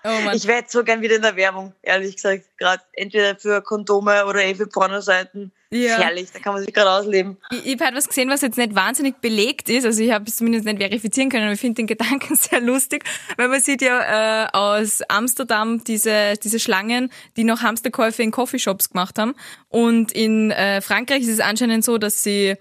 Oh. 0.05 0.31
Ich 0.33 0.47
wäre 0.47 0.61
jetzt 0.61 0.73
so 0.73 0.85
gern 0.85 1.03
wieder 1.03 1.17
in 1.17 1.23
der 1.23 1.35
Werbung, 1.35 1.75
ehrlich 1.83 2.15
gesagt. 2.15 2.45
Gerade 2.59 2.83
entweder 2.93 3.37
für 3.37 3.61
Kondome 3.61 4.25
oder 4.27 4.45
eh 4.45 4.55
für 4.55 4.67
Pornoseiten. 4.67 5.53
Ja. 5.71 5.99
Herrlich, 5.99 6.31
da 6.31 6.39
kann 6.39 6.55
man 6.55 6.63
sich 6.63 6.73
gerade 6.73 6.91
ausleben. 6.91 7.39
Ich, 7.51 7.67
ich 7.67 7.73
habe 7.73 7.87
halt 7.87 7.97
was 7.97 8.07
gesehen, 8.07 8.31
was 8.31 8.41
jetzt 8.41 8.57
nicht 8.57 8.77
wahnsinnig 8.77 9.21
belegt 9.21 9.69
ist. 9.69 9.85
Also 9.85 10.03
ich 10.03 10.13
habe 10.13 10.25
es 10.27 10.37
zumindest 10.37 10.65
nicht 10.65 10.79
verifizieren 10.79 11.29
können, 11.29 11.45
aber 11.45 11.55
ich 11.55 11.61
finde 11.61 11.77
den 11.77 11.89
Gedanken 11.89 12.37
sehr 12.37 12.61
lustig, 12.61 13.05
weil 13.37 13.49
man 13.49 13.61
sieht 13.61 13.83
ja 13.83 14.45
äh, 14.45 14.49
aus 14.53 15.03
Amsterdam 15.09 15.83
diese, 15.83 16.35
diese 16.43 16.61
Schlangen, 16.61 17.11
die 17.37 17.45
noch 17.45 17.63
Hamsterkäufe 17.63 18.23
in 18.23 18.31
Coffeeshops 18.31 18.91
gemacht 18.91 19.19
haben. 19.19 19.35
Und 19.69 20.13
in 20.13 20.53
äh, 20.53 20.81
Frankreich 20.81 21.23
ist 21.23 21.29
es 21.29 21.41
anscheinend 21.41 21.85
so, 21.85 21.99
dass 21.99 22.23
sie 22.23 22.55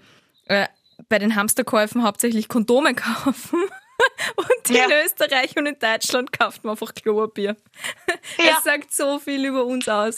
äh, 0.46 0.66
bei 1.08 1.18
den 1.18 1.36
Hamsterkäufen 1.36 2.02
hauptsächlich 2.02 2.48
Kondome 2.48 2.94
kaufen. 2.96 3.60
Und 4.36 4.70
in 4.70 4.76
Ja. 4.76 4.86
Österreich 5.04 5.56
und 5.56 5.66
in 5.66 5.78
Deutschland 5.78 6.32
kauft 6.32 6.64
man 6.64 6.72
einfach 6.72 6.92
Klopapier. 6.94 7.56
Ja. 8.38 8.56
Es 8.58 8.64
sagt 8.64 8.92
so 8.92 9.18
viel 9.18 9.44
über 9.44 9.64
uns 9.64 9.88
aus. 9.88 10.16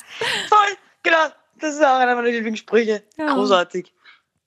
Voll, 0.48 0.76
genau. 1.02 1.26
Das 1.60 1.74
ist 1.74 1.82
auch 1.82 1.98
einer 1.98 2.14
meiner 2.14 2.28
Lieblingssprüche. 2.28 3.02
Ja. 3.16 3.34
Großartig. 3.34 3.92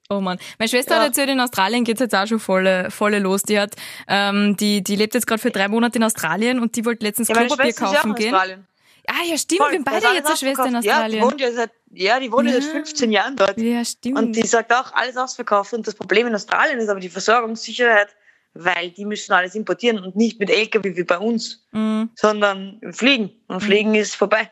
Oh 0.10 0.20
Mann. 0.20 0.40
Meine 0.60 0.68
Schwester 0.70 0.96
Ja. 0.96 1.00
hat 1.02 1.08
erzählt, 1.08 1.30
in 1.30 1.40
Australien 1.40 1.84
geht's 1.84 2.00
jetzt 2.02 2.16
auch 2.16 2.26
schon 2.28 2.40
volle, 2.40 2.90
volle 2.92 3.20
los. 3.20 3.44
Die 3.44 3.60
hat, 3.60 3.76
ähm, 4.08 4.58
die, 4.58 4.84
die 4.84 4.96
lebt 4.96 5.14
jetzt 5.14 5.28
gerade 5.28 5.42
für 5.42 5.52
drei 5.52 5.68
Monate 5.68 5.98
in 6.00 6.04
Australien 6.04 6.60
und 6.60 6.76
die 6.76 6.84
wollte 6.86 7.06
letztens 7.06 7.28
Ja, 7.30 7.36
Klopapier 7.36 7.74
kaufen 7.74 8.16
gehen. 8.16 8.34
Australien. 8.34 8.68
Ah, 9.08 9.24
ja, 9.26 9.38
stimmt, 9.38 9.62
Voll, 9.62 9.72
wir 9.72 9.78
haben 9.80 9.84
beide 9.84 10.08
jetzt 10.16 10.28
eine 10.28 10.38
Schwester 10.38 10.66
in 10.66 10.76
ausverkauft. 10.76 10.86
Ja, 10.86 11.08
die 11.08 11.22
Australien. 11.22 11.24
wohnt 11.24 11.42
ja 11.42 11.52
seit, 11.52 11.72
ja, 11.92 12.20
die 12.20 12.32
wohnt. 12.32 12.50
Ja. 12.50 12.62
seit 12.62 12.72
15 12.72 13.12
Jahren 13.12 13.36
dort. 13.36 13.58
Ja, 13.60 13.86
stimmt. 13.86 14.18
Und 14.18 14.34
die 14.36 14.46
sagt 14.46 14.72
auch, 14.74 14.94
alles 14.94 15.18
ausverkauft. 15.18 15.74
Und 15.74 15.88
das 15.88 15.96
Problem 15.96 16.28
in 16.28 16.36
Australien 16.36 16.80
ist 16.80 16.90
aber 16.90 17.00
die 17.00 17.10
Versorgungssicherheit, 17.10 18.16
weil 18.53 18.91
die 18.91 19.05
müssen 19.05 19.31
alles 19.34 19.55
importieren 19.55 20.00
und 20.00 20.15
nicht 20.15 20.39
mit 20.39 20.50
LKW 20.50 20.96
wie 20.96 21.03
bei 21.03 21.17
uns, 21.17 21.65
Mhm. 21.72 22.10
sondern 22.15 22.79
fliegen. 22.91 23.31
Und 23.48 23.62
fliegen 23.62 23.96
ist 23.96 24.15
vorbei. 24.15 24.50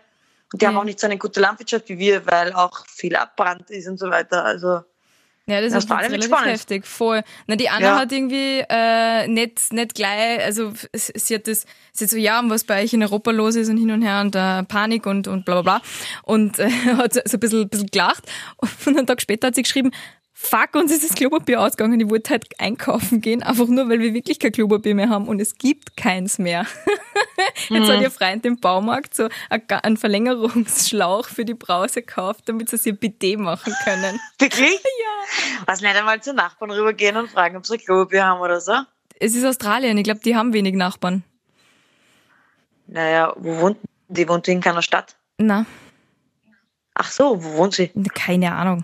Und 0.51 0.61
die 0.61 0.65
haben 0.67 0.73
Ja. 0.75 0.79
auch 0.81 0.85
nicht 0.85 0.99
so 0.99 1.07
eine 1.07 1.17
gute 1.17 1.39
Landwirtschaft 1.39 1.89
wie 1.89 1.99
wir, 1.99 2.25
weil 2.25 2.53
auch 2.53 2.85
viel 2.87 3.15
Abbrand 3.15 3.69
ist 3.69 3.87
und 3.87 3.97
so 3.99 4.09
weiter. 4.09 4.43
Also, 4.45 4.81
Ja, 5.47 5.61
das 5.61 5.71
In 5.73 5.79
ist 5.79 5.89
relativ 5.89 6.25
spannend. 6.25 6.51
heftig, 6.51 6.85
voll. 6.85 7.23
Na, 7.47 7.55
die 7.55 7.69
Anna 7.69 7.81
Ja. 7.87 7.95
hat 7.97 8.11
irgendwie 8.11 8.63
äh, 8.69 9.27
nicht, 9.27 9.73
nicht 9.73 9.95
gleich, 9.95 10.43
also 10.43 10.71
sie 10.93 11.33
hat 11.33 11.47
das, 11.47 11.65
sie 11.91 12.03
hat 12.05 12.11
so, 12.11 12.17
ja, 12.17 12.39
was 12.45 12.63
bei 12.65 12.83
euch 12.83 12.93
in 12.93 13.01
Europa 13.01 13.31
los 13.31 13.55
ist 13.55 13.67
und 13.67 13.77
hin 13.77 13.89
und 13.89 14.03
her 14.03 14.21
und 14.21 14.35
äh, 14.35 14.61
Panik 14.65 15.07
und, 15.07 15.27
und 15.27 15.45
bla 15.45 15.63
bla 15.63 15.79
bla. 15.79 15.81
Und 16.21 16.59
äh, 16.59 16.69
hat 16.97 17.13
so 17.15 17.21
so 17.25 17.37
ein 17.37 17.39
bisschen, 17.39 17.67
bisschen 17.67 17.87
gelacht. 17.87 18.25
Und 18.85 18.95
einen 18.95 19.07
Tag 19.07 19.21
später 19.21 19.47
hat 19.47 19.55
sie 19.55 19.63
geschrieben, 19.63 19.89
fuck, 20.41 20.75
uns 20.75 20.91
ist 20.91 21.03
das 21.03 21.15
Klopapier 21.15 21.59
ausgegangen. 21.61 21.99
Ich 21.99 22.09
wollte 22.09 22.29
halt 22.31 22.45
einkaufen 22.59 23.19
gehen, 23.21 23.43
einfach 23.43 23.67
nur, 23.67 23.89
weil 23.89 23.99
wir 23.99 24.13
wirklich 24.13 24.39
kein 24.39 24.51
Klopapier 24.53 24.95
mehr 24.95 25.09
haben 25.09 25.27
und 25.27 25.39
es 25.41 25.55
gibt 25.57 25.97
keins 25.97 26.39
mehr. 26.39 26.65
Jetzt 27.69 27.87
Mhm. 27.87 27.87
hat 27.87 28.01
ihr 28.01 28.11
Freund 28.11 28.45
im 28.45 28.57
Baumarkt 28.59 29.13
so 29.15 29.27
einen 29.49 29.97
Verlängerungsschlauch 29.97 31.27
für 31.27 31.45
die 31.45 31.53
Brause 31.53 32.01
gekauft, 32.01 32.43
damit 32.47 32.69
sie 32.69 32.77
sich 32.77 32.93
ein 32.93 32.97
Bidet 32.97 33.37
machen 33.39 33.73
können. 33.83 34.19
wirklich? 34.39 34.73
Ja. 34.73 35.63
Was 35.65 35.81
nicht 35.81 35.95
einmal 35.95 36.21
zu 36.21 36.33
Nachbarn 36.33 36.71
rübergehen 36.71 37.17
und 37.17 37.29
fragen, 37.29 37.57
ob 37.57 37.65
sie 37.65 37.75
ein 37.75 37.79
Klopapier 37.79 38.25
haben 38.25 38.39
oder 38.41 38.59
so? 38.61 38.73
Es 39.19 39.35
ist 39.35 39.43
Australien, 39.45 39.97
ich 39.97 40.03
glaube, 40.05 40.21
die 40.21 40.35
haben 40.35 40.53
wenig 40.53 40.75
Nachbarn. 40.75 41.23
Naja, 42.87 43.33
wo 43.37 43.57
wohnt 43.59 43.77
die? 44.07 44.27
Wohnt 44.27 44.47
die 44.47 44.51
in 44.51 44.61
keiner 44.61 44.81
Stadt? 44.81 45.15
Na, 45.37 45.65
Ach 46.95 47.11
so, 47.11 47.41
wo 47.43 47.57
wohnt 47.57 47.73
sie? 47.75 47.91
keine 48.13 48.51
Ahnung. 48.53 48.83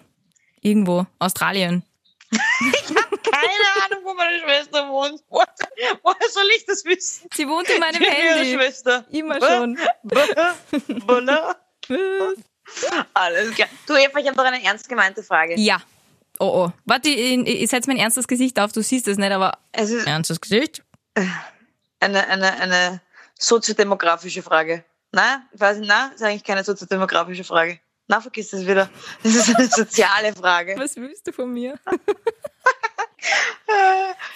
Irgendwo. 0.66 1.06
Australien. 1.20 1.84
Keine 2.32 3.68
Ahnung, 3.86 4.04
wo 4.04 4.14
meine 4.16 4.40
Schwester 4.40 4.90
wohnt. 4.90 5.22
Woher 5.30 6.30
soll 6.32 6.48
ich 6.58 6.66
das 6.66 6.84
wissen? 6.86 7.30
Sie 7.36 7.48
wohnt 7.48 7.70
in 7.70 7.80
meinem 7.80 8.02
Ich 8.02 8.10
Handy. 8.10 8.54
Schwester. 8.56 9.06
Immer 9.12 9.40
schon. 9.40 9.78
Voilà. 11.06 11.56
Alles 13.14 13.54
klar. 13.54 13.68
Du, 13.86 13.94
Eva, 13.94 14.18
ich 14.20 14.28
habe 14.28 14.36
noch 14.38 14.44
eine 14.44 14.64
ernst 14.64 14.90
gemeinte 14.90 15.22
Frage. 15.22 15.54
Ja. 15.60 15.82
Oh 16.40 16.66
oh. 16.66 16.72
Warte, 16.86 17.10
ich, 17.10 17.48
ich 17.48 17.70
setze 17.70 17.88
mein 17.88 17.98
ernstes 17.98 18.28
Gesicht 18.28 18.60
auf, 18.60 18.72
du 18.72 18.82
siehst 18.82 19.08
es 19.08 19.18
nicht, 19.18 19.32
aber 19.32 19.60
Es 19.72 19.92
ist 19.92 20.08
ernstes 20.08 20.42
Gesicht? 20.42 20.84
eine, 22.00 22.28
eine, 22.28 22.60
eine 22.60 23.02
soziodemografische 23.38 24.42
Frage. 24.42 24.84
Nein, 25.12 25.44
ich 25.54 25.60
weiß 25.62 25.78
nicht, 25.78 25.88
nein, 25.88 26.12
ist 26.14 26.24
eigentlich 26.24 26.44
keine 26.44 26.64
soziodemografische 26.64 27.44
Frage. 27.44 27.80
Na, 28.08 28.22
vergiss 28.22 28.52
das 28.52 28.68
wieder. 28.68 28.90
Das 29.24 29.34
ist 29.36 29.56
eine 29.56 29.68
soziale 29.68 30.34
Frage. 30.34 30.76
Was 30.78 30.96
willst 30.96 31.26
du 31.28 31.32
von 31.32 31.52
mir? 31.52 31.80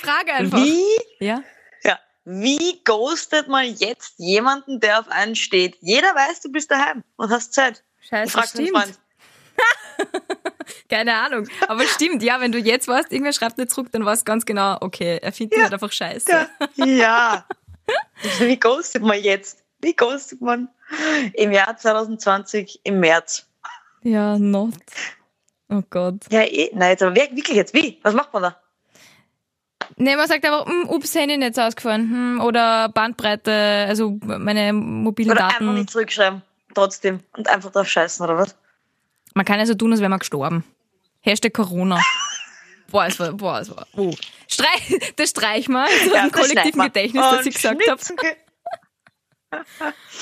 Frage 0.01 0.33
einfach. 0.33 0.57
Wie, 0.57 0.83
Ja. 1.19 1.43
ja, 1.83 1.99
wie 2.25 2.81
ghostet 2.83 3.47
man 3.47 3.65
jetzt 3.75 4.15
jemanden, 4.17 4.79
der 4.79 4.99
auf 4.99 5.07
einen 5.09 5.35
steht? 5.35 5.77
Jeder 5.81 6.07
weiß, 6.15 6.41
du 6.41 6.51
bist 6.51 6.71
daheim 6.71 7.03
und 7.17 7.29
hast 7.29 7.53
Zeit. 7.53 7.83
Ich 8.01 8.07
Scheiße, 8.07 8.31
frag 8.31 8.51
den 8.53 8.67
stimmt. 8.67 8.77
Freund. 8.77 8.99
Keine 10.89 11.13
Ahnung. 11.15 11.47
Aber 11.67 11.85
stimmt, 11.85 12.23
ja, 12.23 12.39
wenn 12.39 12.51
du 12.51 12.57
jetzt 12.57 12.87
warst, 12.87 13.11
irgendwer 13.11 13.33
schreibt 13.33 13.57
nicht 13.57 13.69
zurück, 13.71 13.89
dann 13.91 14.05
weißt 14.05 14.21
du 14.21 14.25
ganz 14.25 14.45
genau, 14.45 14.77
okay, 14.81 15.19
er 15.21 15.31
findet 15.31 15.57
dich 15.57 15.63
halt 15.63 15.73
einfach 15.73 15.91
scheiße. 15.91 16.31
Ja. 16.75 16.85
ja. 16.85 17.45
Wie 18.39 18.59
ghostet 18.59 19.03
man 19.03 19.21
jetzt? 19.21 19.63
Wie 19.81 19.95
ghostet 19.95 20.41
man 20.41 20.69
im 21.33 21.51
Jahr 21.51 21.77
2020 21.77 22.81
im 22.83 22.99
März? 22.99 23.45
Ja, 24.03 24.37
not. 24.37 24.73
Oh 25.69 25.81
Gott. 25.89 26.15
Ja, 26.31 26.41
eh. 26.41 26.69
Nein, 26.73 26.91
jetzt 26.91 27.03
aber 27.03 27.15
wirklich 27.15 27.55
jetzt. 27.55 27.73
Wie? 27.73 27.99
Was 28.03 28.13
macht 28.13 28.33
man 28.33 28.43
da? 28.43 28.57
Nee, 29.97 30.15
man 30.15 30.27
sagt 30.27 30.45
aber, 30.45 30.65
hm, 30.65 30.89
ups, 30.89 31.13
Handy 31.15 31.37
nicht 31.37 31.55
so 31.55 31.61
ausgefahren. 31.61 32.09
Hm, 32.09 32.41
oder 32.41 32.89
Bandbreite, 32.89 33.85
also 33.87 34.17
meine 34.21 34.71
mobilen 34.73 35.31
Oder 35.31 35.45
einfach 35.45 35.59
Daten. 35.59 35.73
nicht 35.75 35.89
zurückschreiben. 35.89 36.41
Trotzdem. 36.73 37.19
Und 37.35 37.47
einfach 37.49 37.71
drauf 37.71 37.87
scheißen, 37.87 38.23
oder 38.23 38.37
was? 38.37 38.55
Man 39.33 39.45
kann 39.45 39.59
ja 39.59 39.65
so 39.65 39.73
tun, 39.75 39.91
als 39.91 39.99
wäre 39.99 40.09
man 40.09 40.19
gestorben. 40.19 40.63
Hashtag 41.21 41.53
Corona. 41.53 41.99
Boah, 42.91 43.05
es 43.05 43.19
war, 43.19 43.33
boah, 43.33 43.59
es 43.59 43.69
war, 43.69 43.85
oh. 43.97 44.11
Streich, 44.47 45.13
das 45.15 45.29
streich 45.29 45.69
mal, 45.69 45.87
so 46.05 46.15
Ja, 46.15 46.23
im 46.25 46.31
kollektiven. 46.31 46.81
Gedächtnis, 46.81 47.23
das 47.23 47.39
Und 47.41 47.47
ich 47.47 47.53
gesagt 47.53 47.87
habe. 47.87 48.01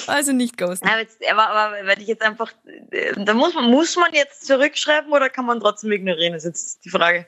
Also 0.08 0.32
nicht 0.32 0.58
ghosten. 0.58 0.88
Aber, 0.88 1.00
jetzt, 1.00 1.20
aber, 1.30 1.50
aber 1.50 1.76
wenn 1.86 2.00
ich 2.00 2.08
jetzt 2.08 2.22
einfach, 2.22 2.52
äh, 2.92 3.14
da 3.18 3.34
muss 3.34 3.54
man, 3.54 3.70
muss 3.70 3.96
man 3.96 4.14
jetzt 4.14 4.46
zurückschreiben 4.46 5.12
oder 5.12 5.30
kann 5.30 5.46
man 5.46 5.60
trotzdem 5.60 5.92
ignorieren? 5.92 6.34
Das 6.34 6.46
ist 6.46 6.50
jetzt 6.50 6.86
die 6.86 6.90
Frage. 6.90 7.28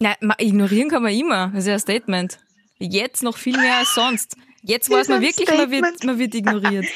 Nein, 0.00 0.16
ignorieren 0.38 0.88
kann 0.90 1.02
man 1.02 1.12
immer. 1.12 1.48
Das 1.48 1.60
ist 1.60 1.66
ja 1.68 1.74
ein 1.74 1.80
Statement. 1.80 2.40
Jetzt 2.78 3.22
noch 3.22 3.36
viel 3.36 3.56
mehr 3.56 3.76
als 3.76 3.94
sonst. 3.94 4.36
Jetzt 4.62 4.90
weiß 4.90 5.08
man 5.08 5.20
wirklich, 5.20 5.48
man 5.48 5.70
wird, 5.70 6.04
man 6.04 6.18
wird 6.18 6.34
ignoriert. 6.34 6.86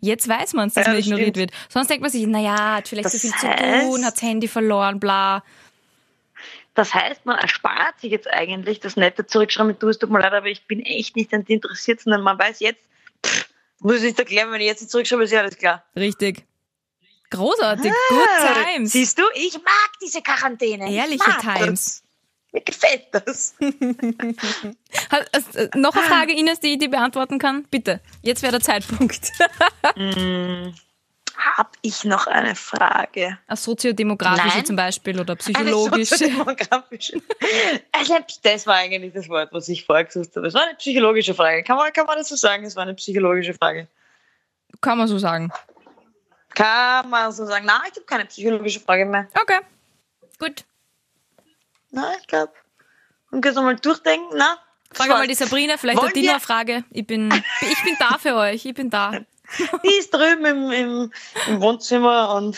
Jetzt 0.00 0.28
weiß 0.28 0.54
man 0.54 0.68
dass 0.70 0.86
Ja, 0.86 0.92
man 0.92 0.98
ignoriert 0.98 1.36
stimmt. 1.36 1.52
wird. 1.52 1.72
Sonst 1.72 1.88
denkt 1.90 2.02
man 2.02 2.10
sich, 2.10 2.26
naja, 2.26 2.76
hat 2.76 2.88
vielleicht 2.88 3.06
Das 3.06 3.12
so 3.12 3.18
viel 3.18 3.30
zu 3.30 3.46
heißt- 3.46 3.80
tun, 3.82 4.04
hat 4.04 4.14
das 4.14 4.22
Handy 4.22 4.48
verloren, 4.48 4.98
bla. 5.00 5.44
Das 6.74 6.94
heißt, 6.94 7.26
man 7.26 7.38
erspart 7.38 8.00
sich 8.00 8.12
jetzt 8.12 8.28
eigentlich 8.28 8.78
das 8.80 8.96
nette 8.96 9.26
Zurückschreiben 9.26 9.76
du, 9.78 9.88
es 9.88 9.98
tut 9.98 10.10
mir 10.10 10.20
leid, 10.20 10.32
aber 10.32 10.46
ich 10.46 10.66
bin 10.66 10.80
echt 10.80 11.16
nicht 11.16 11.32
an 11.34 11.44
dir 11.44 11.54
interessiert, 11.54 12.00
sondern 12.00 12.22
man 12.22 12.38
weiß 12.38 12.60
jetzt, 12.60 12.80
muss 13.80 13.96
ich 13.96 14.02
nicht 14.02 14.18
erklären, 14.18 14.50
wenn 14.50 14.60
ich 14.60 14.66
jetzt 14.66 14.80
nicht 14.80 14.90
zurückschreibe, 14.90 15.24
ist 15.24 15.32
ja 15.32 15.40
alles 15.40 15.56
klar. 15.56 15.84
Richtig. 15.96 16.44
Großartig. 17.30 17.92
Good 18.08 18.28
times. 18.64 18.92
Siehst 18.92 19.18
du, 19.18 19.22
ich 19.34 19.54
mag 19.54 19.90
diese 20.02 20.22
Quarantäne. 20.22 20.88
Ich 20.88 20.96
Ehrliche 20.96 21.30
Times. 21.40 22.02
Das. 22.02 22.02
Mir 22.52 22.62
gefällt 22.62 23.08
das. 23.12 23.54
Äh, 25.10 25.68
noch 25.74 25.94
eine 25.94 26.06
Frage, 26.06 26.32
Ines, 26.32 26.60
die 26.60 26.72
ich 26.72 26.78
dir 26.78 26.90
beantworten 26.90 27.38
kann? 27.38 27.64
Bitte. 27.70 28.00
Jetzt 28.22 28.42
wäre 28.42 28.52
der 28.52 28.60
Zeitpunkt. 28.60 29.32
Hab 31.58 31.76
ich 31.82 32.04
noch 32.04 32.28
eine 32.28 32.54
Frage? 32.54 33.36
Eine 33.48 33.56
soziodemografische 33.56 34.58
Nein. 34.58 34.64
zum 34.64 34.76
Beispiel 34.76 35.18
oder 35.18 35.32
Eine 35.32 35.38
psychologische. 35.38 36.16
soziodemografische. 36.16 37.20
Also, 37.90 38.16
das 38.44 38.64
war 38.64 38.76
eigentlich 38.76 39.12
das 39.12 39.28
Wort, 39.28 39.52
was 39.52 39.68
ich 39.68 39.84
vorher 39.84 40.04
gesucht 40.04 40.36
habe. 40.36 40.46
Es 40.46 40.54
war 40.54 40.62
eine 40.62 40.76
psychologische 40.76 41.34
Frage. 41.34 41.64
Kann 41.64 41.76
man, 41.76 41.92
kann 41.92 42.06
man 42.06 42.16
das 42.16 42.28
so 42.28 42.36
sagen? 42.36 42.64
Es 42.64 42.76
war 42.76 42.84
eine 42.84 42.94
psychologische 42.94 43.54
Frage. 43.54 43.88
Kann 44.80 44.98
man 44.98 45.08
so 45.08 45.18
sagen. 45.18 45.50
Kann 46.50 47.10
man 47.10 47.32
so 47.32 47.44
sagen? 47.44 47.66
Nein, 47.66 47.80
ich 47.90 47.96
habe 47.96 48.06
keine 48.06 48.26
psychologische 48.26 48.78
Frage 48.78 49.04
mehr. 49.04 49.26
Okay. 49.34 49.58
Gut. 50.38 50.64
Nein, 51.90 52.16
ich 52.20 52.26
glaube. 52.28 52.52
Und 53.32 53.44
jetzt 53.44 53.56
nochmal 53.56 53.74
durchdenken. 53.74 54.28
Na, 54.36 54.58
Frage 54.92 55.10
mal 55.10 55.26
die 55.26 55.34
Sabrina, 55.34 55.76
vielleicht 55.76 56.00
Wollen 56.00 56.28
eine 56.28 56.38
Frage. 56.38 56.84
Ich 56.90 57.04
bin, 57.06 57.32
ich 57.62 57.82
bin 57.82 57.96
da 57.98 58.16
für 58.16 58.36
euch. 58.36 58.64
Ich 58.64 58.74
bin 58.74 58.90
da. 58.90 59.12
Die 59.84 59.94
ist 59.98 60.12
drüben 60.12 60.44
im, 60.44 60.70
im, 60.70 61.12
im 61.46 61.60
Wohnzimmer 61.60 62.34
und 62.34 62.56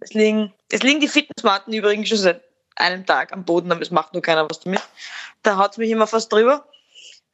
es 0.00 0.12
liegen, 0.14 0.52
es 0.70 0.82
liegen 0.82 1.00
die 1.00 1.08
Fitnessmatten 1.08 1.72
übrigens 1.72 2.08
schon 2.08 2.18
seit 2.18 2.42
einem 2.76 3.04
Tag 3.04 3.32
am 3.32 3.44
Boden, 3.44 3.70
aber 3.72 3.82
es 3.82 3.90
macht 3.90 4.12
nur 4.12 4.22
keiner 4.22 4.48
was 4.48 4.60
damit. 4.60 4.80
Da 5.42 5.56
haut 5.56 5.76
mich 5.78 5.90
immer 5.90 6.06
fast 6.06 6.32
drüber. 6.32 6.66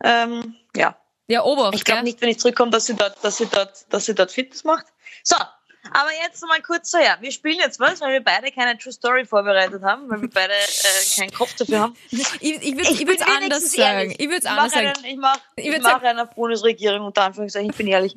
Ähm, 0.02 0.56
ja, 0.74 0.96
Ja, 1.28 1.42
Obacht, 1.44 1.74
ich 1.74 1.84
glaube 1.84 2.02
nicht, 2.02 2.20
wenn 2.20 2.28
ich 2.28 2.38
zurückkomme, 2.40 2.70
dass 2.70 2.86
sie 2.86 2.94
dort, 2.94 3.22
dass 3.22 3.36
sie 3.38 3.46
dort, 3.46 3.86
dass 3.90 4.06
sie 4.06 4.14
dort 4.14 4.32
Fitness 4.32 4.64
macht. 4.64 4.86
So, 5.22 5.36
aber 5.36 6.10
jetzt 6.24 6.42
noch 6.42 6.48
mal 6.48 6.60
kurz 6.62 6.90
so, 6.90 6.98
ja, 6.98 7.16
wir 7.20 7.30
spielen 7.30 7.58
jetzt 7.60 7.78
was, 7.78 8.00
weil 8.00 8.12
wir 8.14 8.24
beide 8.24 8.50
keine 8.50 8.76
True 8.76 8.92
Story 8.92 9.24
vorbereitet 9.24 9.82
haben, 9.82 10.10
weil 10.10 10.20
wir 10.22 10.30
beide 10.30 10.52
äh, 10.52 11.16
keinen 11.16 11.32
Kopf 11.32 11.54
dafür 11.54 11.80
haben. 11.80 11.96
Ich, 12.10 12.42
ich 12.42 12.76
würde 13.06 13.14
es 13.14 13.22
anders 13.22 13.72
sagen. 13.72 13.98
ehrlich. 14.00 14.20
Ich 14.20 14.26
würde 14.26 14.38
es 14.38 14.46
anders 14.46 14.72
mache 14.74 14.84
sagen. 14.84 14.96
einen, 14.98 15.04
ich 15.04 15.16
mach, 15.16 15.38
Ich 15.56 15.66
ich 15.66 15.78
mach 15.80 15.90
sagen- 15.92 16.06
einer 16.06 16.26
Bundesregierung 16.26 17.06
unter 17.06 17.22
Anführungszeichen, 17.22 17.70
ich 17.70 17.76
bin 17.76 17.86
ehrlich. 17.86 18.16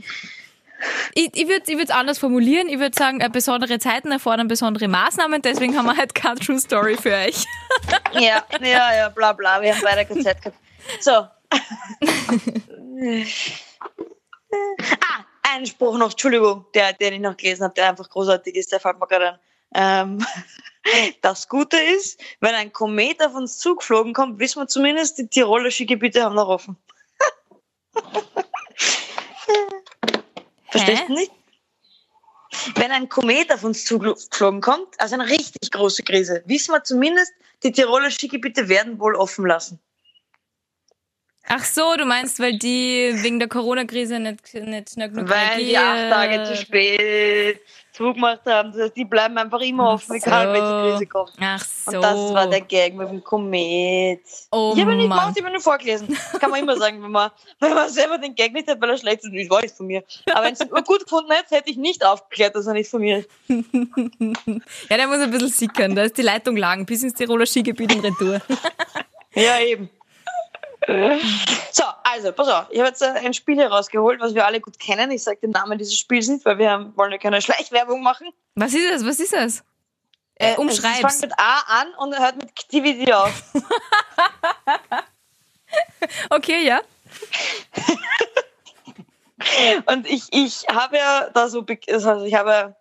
Ich, 1.13 1.29
ich 1.33 1.47
würde 1.47 1.83
es 1.83 1.89
anders 1.89 2.19
formulieren. 2.19 2.67
Ich 2.69 2.79
würde 2.79 2.97
sagen, 2.97 3.21
äh, 3.21 3.29
besondere 3.29 3.79
Zeiten 3.79 4.11
erfordern 4.11 4.47
besondere 4.47 4.87
Maßnahmen. 4.87 5.41
Deswegen 5.41 5.77
haben 5.77 5.85
wir 5.85 5.97
halt 5.97 6.15
keine 6.15 6.39
True 6.39 6.59
Story 6.59 6.97
für 6.97 7.13
euch. 7.13 7.45
Ja, 8.13 8.43
ja, 8.59 8.95
ja, 8.95 9.09
bla 9.09 9.33
bla, 9.33 9.61
wir 9.61 9.73
haben 9.73 9.81
beide 9.83 10.03
keine 10.03 10.23
Zeit 10.23 10.41
gehabt. 10.41 10.57
So. 10.99 11.11
ah, 11.11 11.29
ein 15.53 15.65
Spruch 15.65 15.97
noch, 15.97 16.11
Entschuldigung, 16.11 16.65
der, 16.73 16.93
den 16.93 17.13
ich 17.13 17.19
noch 17.19 17.37
gelesen 17.37 17.63
habe, 17.63 17.75
der 17.75 17.89
einfach 17.89 18.09
großartig 18.09 18.55
ist, 18.55 18.71
der 18.71 18.79
fällt 18.79 18.99
mir 18.99 19.07
gerade 19.07 19.39
ein. 19.71 20.19
Ähm, 20.19 20.25
das 21.21 21.47
Gute 21.47 21.77
ist, 21.77 22.19
wenn 22.39 22.55
ein 22.55 22.73
Komet 22.73 23.23
auf 23.23 23.35
uns 23.35 23.59
zugeflogen 23.59 24.13
kommt, 24.13 24.39
wissen 24.39 24.61
wir 24.61 24.67
zumindest, 24.67 25.19
die 25.19 25.27
Tiroler 25.27 25.71
Skigebiete 25.71 26.23
haben 26.23 26.35
noch 26.35 26.47
offen. 26.47 26.77
Verstehst 30.71 31.03
du 31.07 31.13
nicht? 31.13 31.31
Wenn 32.75 32.91
ein 32.91 33.09
Komet 33.09 33.53
auf 33.53 33.63
uns 33.63 33.85
zugeflogen 33.85 34.61
kommt, 34.61 34.99
also 34.99 35.15
eine 35.15 35.29
richtig 35.29 35.71
große 35.71 36.03
Krise, 36.03 36.43
wissen 36.45 36.73
wir 36.73 36.83
zumindest, 36.83 37.31
die 37.63 37.71
Tiroler 37.71 38.09
Skigebiete 38.09 38.69
werden 38.69 38.99
wohl 38.99 39.15
offen 39.15 39.45
lassen. 39.45 39.79
Ach 41.47 41.63
so, 41.63 41.95
du 41.97 42.05
meinst, 42.05 42.39
weil 42.39 42.57
die 42.59 43.11
wegen 43.15 43.39
der 43.39 43.47
Corona-Krise 43.47 44.19
nicht, 44.19 44.53
nicht 44.53 44.91
schnell 44.91 45.09
genug 45.09 45.29
Weil 45.29 45.57
die 45.57 45.77
acht 45.77 46.09
Tage 46.11 46.43
zu 46.43 46.55
spät 46.55 47.61
zugemacht 47.99 48.45
haben. 48.45 48.71
Das 48.71 48.81
heißt, 48.81 48.95
die 48.95 49.03
bleiben 49.03 49.37
einfach 49.37 49.59
immer 49.59 49.91
offen, 49.91 50.15
egal 50.15 50.53
welche 50.53 50.91
Krise 50.91 51.05
kommt. 51.05 51.31
Ach 51.39 51.65
so. 51.65 51.97
Und 51.97 52.01
das 52.01 52.33
war 52.33 52.47
der 52.47 52.61
Gag 52.61 52.95
mit 52.95 53.09
dem 53.09 53.21
Komet. 53.21 54.21
Oh 54.51 54.71
ich 54.73 54.81
habe 54.81 54.95
nicht 54.95 55.03
gemacht, 55.03 55.33
ich 55.35 55.43
habe 55.43 55.51
nur 55.51 55.61
vorgelesen. 55.61 56.07
Das 56.07 56.39
kann 56.39 56.49
man 56.49 56.61
immer 56.61 56.77
sagen, 56.77 57.03
wenn 57.03 57.11
man, 57.11 57.29
wenn 57.59 57.73
man 57.73 57.89
selber 57.89 58.17
den 58.17 58.35
Gag 58.35 58.53
nicht 58.53 58.69
hat, 58.69 58.79
weil 58.79 58.91
er 58.91 58.97
schlecht 58.97 59.25
ist. 59.25 59.33
Ich 59.33 59.49
weiß 59.49 59.73
von 59.73 59.87
mir. 59.87 60.03
Aber 60.31 60.45
wenn 60.45 60.53
es 60.53 60.61
ihn 60.61 60.69
gut 60.85 61.03
gefunden 61.03 61.31
hätte, 61.31 61.55
hätte 61.55 61.69
ich 61.69 61.77
nicht 61.77 62.05
aufgeklärt, 62.05 62.55
dass 62.55 62.67
er 62.67 62.73
nicht 62.73 62.89
von 62.89 63.01
mir 63.01 63.19
ist. 63.19 63.29
Ja, 63.47 64.97
der 64.97 65.07
muss 65.07 65.19
ein 65.19 65.31
bisschen 65.31 65.49
sickern. 65.49 65.93
Da 65.93 66.03
ist 66.03 66.17
die 66.17 66.21
Leitung 66.21 66.55
lang 66.55 66.85
bis 66.85 67.03
ins 67.03 67.15
Tiroler 67.15 67.45
Skigebiet 67.45 67.93
und 67.95 68.05
retour. 68.05 68.41
Ja, 69.35 69.59
eben. 69.59 69.91
So, 71.71 71.83
also, 72.03 72.31
pass 72.31 72.47
auf. 72.47 72.65
Ich 72.71 72.79
habe 72.79 72.89
jetzt 72.89 73.03
ein 73.03 73.33
Spiel 73.33 73.57
herausgeholt, 73.57 74.19
was 74.19 74.33
wir 74.33 74.45
alle 74.45 74.59
gut 74.59 74.79
kennen. 74.79 75.11
Ich 75.11 75.23
sage 75.23 75.37
den 75.37 75.51
Namen 75.51 75.77
dieses 75.77 75.95
Spiels 75.95 76.27
nicht, 76.27 76.43
weil 76.43 76.57
wir 76.57 76.91
wollen 76.95 77.11
ja 77.11 77.19
keine 77.19 77.41
Schleichwerbung 77.41 78.01
machen. 78.01 78.27
Was 78.55 78.73
ist 78.73 78.89
das? 78.89 79.05
Was 79.05 79.19
ist 79.19 79.33
das? 79.33 79.63
Äh, 80.35 80.53
Äh, 80.53 80.55
umschreib's. 80.57 80.97
Es 80.97 81.19
fängt 81.19 81.21
mit 81.21 81.39
A 81.39 81.81
an 81.81 81.93
und 81.99 82.17
hört 82.17 82.37
mit 82.37 82.49
Activity 82.49 83.13
auf. 83.13 83.43
Okay, 86.29 86.65
ja. 86.65 86.81
Und 89.85 90.09
ich, 90.09 90.23
ich 90.31 90.65
habe 90.67 90.97
ja 90.97 91.29
da 91.29 91.47
so, 91.47 91.63
also 91.89 92.23
ich 92.23 92.33
habe, 92.33 92.75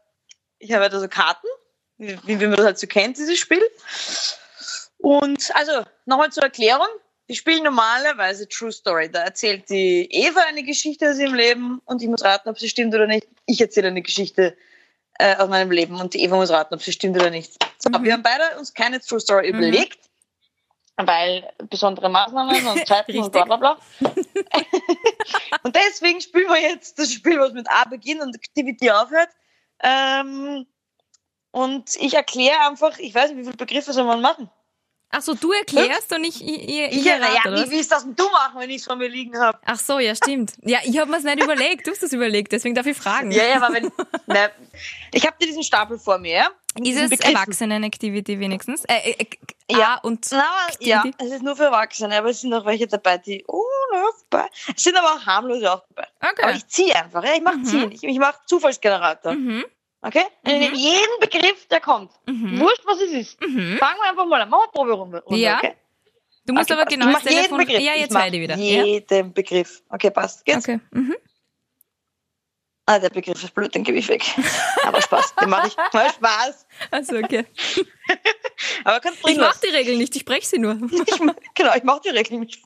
ich 0.59 0.73
habe 0.73 0.85
ja 0.85 0.88
da 0.88 1.01
so 1.01 1.09
Karten, 1.09 1.47
wie, 1.99 2.18
wie 2.25 2.47
man 2.47 2.57
das 2.57 2.64
halt 2.64 2.79
so 2.79 2.87
kennt, 2.87 3.18
dieses 3.18 3.38
Spiel. 3.38 3.62
Und 4.99 5.55
also, 5.55 5.85
nochmal 6.07 6.33
zur 6.33 6.44
Erklärung. 6.44 6.88
Die 7.29 7.35
spielen 7.35 7.62
normalerweise 7.62 8.49
True 8.49 8.73
Story. 8.73 9.11
Da 9.11 9.21
erzählt 9.21 9.69
die 9.69 10.09
Eva 10.11 10.41
eine 10.49 10.62
Geschichte 10.62 11.11
aus 11.11 11.19
ihrem 11.19 11.35
Leben 11.35 11.83
und 11.85 12.03
ich 12.03 12.09
muss 12.09 12.25
raten, 12.25 12.49
ob 12.49 12.59
sie 12.59 12.69
stimmt 12.69 12.95
oder 12.95 13.07
nicht. 13.07 13.27
Ich 13.45 13.61
erzähle 13.61 13.88
eine 13.88 14.01
Geschichte 14.01 14.57
äh, 15.19 15.37
aus 15.37 15.49
meinem 15.49 15.71
Leben 15.71 16.01
und 16.01 16.14
die 16.14 16.23
Eva 16.23 16.37
muss 16.37 16.51
raten, 16.51 16.75
ob 16.75 16.83
sie 16.83 16.93
stimmt 16.93 17.17
oder 17.17 17.31
nicht. 17.31 17.53
So, 17.79 17.91
wir 17.91 18.12
haben 18.12 18.23
beide 18.23 18.59
uns 18.59 18.73
keine 18.73 19.01
True 19.01 19.21
Story 19.21 19.49
überlegt, 19.49 19.99
weil 20.97 21.53
besondere 21.69 22.09
Maßnahmen 22.09 22.67
und 22.67 22.87
Zeiten 22.87 23.19
und 23.19 23.31
bla 23.31 23.45
bla 23.45 23.57
bla. 23.57 23.79
und 25.62 25.77
deswegen 25.77 26.23
spielen 26.23 26.49
wir 26.49 26.62
jetzt 26.62 26.99
das 26.99 27.12
Spiel, 27.12 27.38
was 27.38 27.53
mit 27.53 27.69
A 27.69 27.85
beginnt 27.85 28.23
und 28.23 28.35
Activity 28.35 28.91
aufhört. 28.91 29.29
Ähm, 29.81 30.67
und 31.51 31.95
ich 31.97 32.14
erkläre 32.14 32.61
einfach, 32.69 32.99
ich 32.99 33.14
weiß 33.14 33.31
nicht, 33.31 33.41
wie 33.41 33.45
viele 33.45 33.57
Begriffe 33.57 33.93
soll 33.93 34.05
man 34.05 34.23
machen? 34.23 34.51
Ach 35.11 35.23
so, 35.23 35.35
du 35.35 35.53
erklärst 35.53 36.14
und 36.14 36.23
ich, 36.25 36.44
ich, 36.44 36.68
ich, 36.68 36.97
Ich, 36.99 37.07
errate, 37.07 37.33
ja, 37.35 37.51
oder 37.51 37.66
wie 37.66 37.71
willst 37.71 37.90
das 37.90 38.05
denn 38.05 38.14
du 38.14 38.29
machen, 38.31 38.61
wenn 38.61 38.68
ich 38.68 38.77
es 38.77 38.85
vor 38.85 38.97
mir 38.97 39.09
liegen 39.09 39.38
habe? 39.38 39.59
Ach 39.64 39.79
so, 39.79 39.99
ja, 39.99 40.14
stimmt. 40.14 40.53
Ja, 40.62 40.81
ich 40.85 40.99
habe 40.99 41.11
mir's 41.11 41.23
nicht 41.25 41.42
überlegt. 41.42 41.87
Du 41.87 41.90
hast 41.92 42.03
es 42.03 42.12
überlegt, 42.12 42.53
deswegen 42.53 42.75
darf 42.75 42.85
ich 42.87 42.97
fragen. 42.97 43.31
Ja, 43.31 43.44
ja, 43.44 43.57
aber 43.57 43.75
wenn. 43.75 43.85
ne, 44.27 44.51
ich 45.14 45.27
habe 45.27 45.37
dir 45.40 45.47
diesen 45.47 45.62
Stapel 45.62 45.99
vor 45.99 46.18
mir, 46.18 46.35
ja? 46.37 46.49
Ist 46.85 47.12
es. 47.12 47.21
Erwachsenen-Activity 47.21 48.38
wenigstens? 48.38 48.85
Äh, 48.85 49.12
äh, 49.12 49.27
Ja. 49.71 49.94
A 49.94 49.99
und 50.07 50.27
Na, 50.31 50.44
ja, 50.81 51.03
es 51.18 51.31
ist 51.33 51.42
nur 51.42 51.57
für 51.57 51.64
Erwachsene, 51.64 52.16
aber 52.16 52.29
es 52.31 52.40
sind 52.42 52.53
auch 52.55 52.64
welche 52.66 52.87
dabei, 52.87 53.18
die, 53.18 53.44
oh, 53.49 53.62
na, 53.92 54.03
vorbei. 54.31 54.47
Es 54.77 54.83
sind 54.83 54.97
aber 54.97 55.14
auch 55.14 55.27
harmlose 55.27 55.73
auch 55.73 55.83
dabei. 55.88 56.09
Aber 56.21 56.31
Okay. 56.33 56.57
ich 56.59 56.66
ziehe 56.68 56.94
einfach, 56.94 57.25
ja, 57.25 57.33
ich 57.35 57.42
mache 57.42 57.62
ziehen. 57.62 57.90
Ich, 57.92 58.03
ich 58.05 58.18
mache 58.18 58.38
Zufallsgenerator. 58.47 59.33
Mhm. 59.33 59.64
Okay? 60.00 60.24
Ich 60.44 60.52
nehme 60.52 60.76
jeden 60.76 61.20
Begriff, 61.20 61.66
der 61.68 61.80
kommt. 61.80 62.12
Mhm. 62.26 62.61
Wurscht, 62.61 62.82
was 62.87 63.00
es 63.00 63.11
ist. 63.12 63.40
Mhm. 63.40 63.76
Fangen 63.78 63.98
wir 64.00 64.11
einfach 64.11 64.26
mal 64.26 64.40
an. 64.40 64.48
Machen 64.48 64.62
wir 64.66 64.70
Proberunde. 64.72 65.22
Runde, 65.22 65.40
Ja. 65.40 65.56
Okay? 65.58 65.74
Du 66.44 66.54
musst 66.54 66.70
okay, 66.70 66.80
aber 66.80 66.88
genau 66.88 67.08
ich 67.08 67.14
das 67.14 67.24
Telefon. 67.24 67.58
Begriff. 67.58 67.80
Ja, 67.80 67.94
Ich 67.94 68.00
jetzt 68.02 68.14
beide 68.14 68.40
wieder. 68.40 68.56
Ja? 68.56 68.84
Jeden 68.84 69.34
Begriff. 69.34 69.82
Okay, 69.90 70.11
passt. 70.11 70.44
Geht's? 70.44 70.66
Okay. 70.66 70.80
Mhm. 70.92 71.16
Ah, 72.87 72.98
der 72.98 73.11
Begriff 73.11 73.42
ist 73.44 73.54
blöd, 73.54 73.74
den 73.74 73.84
gebe 73.84 73.98
ich 73.98 74.08
weg. 74.08 74.24
Aber 74.84 75.02
Spaß, 75.02 75.34
den 75.34 75.50
mache 75.50 75.68
ich. 75.68 75.76
Mal 75.92 76.11
Spaß. 76.11 76.66
Also 76.90 77.16
okay. 77.18 77.44
Aber 78.84 79.00
kannst 79.00 79.18
Ich 79.18 79.24
drin 79.24 79.37
mach 79.40 79.48
lassen. 79.48 79.61
die 79.68 79.76
Regeln 79.76 79.98
nicht, 79.98 80.16
ich 80.16 80.22
spreche 80.22 80.46
sie 80.46 80.58
nur. 80.58 80.74
Ich 81.06 81.18
genau, 81.54 81.74
ich 81.74 81.82
mache 81.82 82.00
die 82.02 82.08
Regeln 82.11 82.40
nicht. 82.40 82.62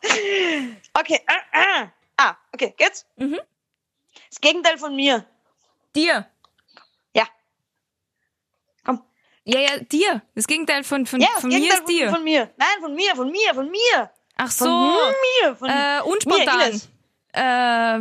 Okay. 0.94 1.18
äh, 1.26 1.82
äh. 1.82 1.86
Ah, 2.18 2.36
okay, 2.52 2.72
geht's? 2.76 3.04
Mhm. 3.16 3.40
Das 4.30 4.40
Gegenteil 4.40 4.78
von 4.78 4.94
mir. 4.94 5.24
Dir. 5.96 6.28
Ja. 7.16 7.26
Komm. 8.84 9.02
Ja, 9.44 9.58
ja, 9.60 9.78
dir. 9.78 10.22
Das 10.34 10.46
Gegenteil 10.46 10.84
von, 10.84 11.04
von, 11.06 11.20
Ja, 11.20 11.28
von 11.40 11.48
mir 11.48 11.58
Gegenteil 11.58 11.80
ist 11.80 11.88
dir. 11.88 12.06
Von, 12.06 12.14
von 12.16 12.24
mir. 12.24 12.50
Nein, 12.56 12.68
von 12.80 12.94
mir, 12.94 13.16
von 13.16 13.30
mir, 13.30 13.54
von 13.54 13.70
mir. 13.70 14.10
Ach 14.36 14.50
Von 14.50 14.66
so. 14.66 14.98
mir. 15.42 15.56
Von 15.56 15.68
Äh, 15.68 15.96
mir, 15.96 16.06
unspontan. 16.06 16.60
Ines. 16.70 16.88
Äh, 17.34 17.98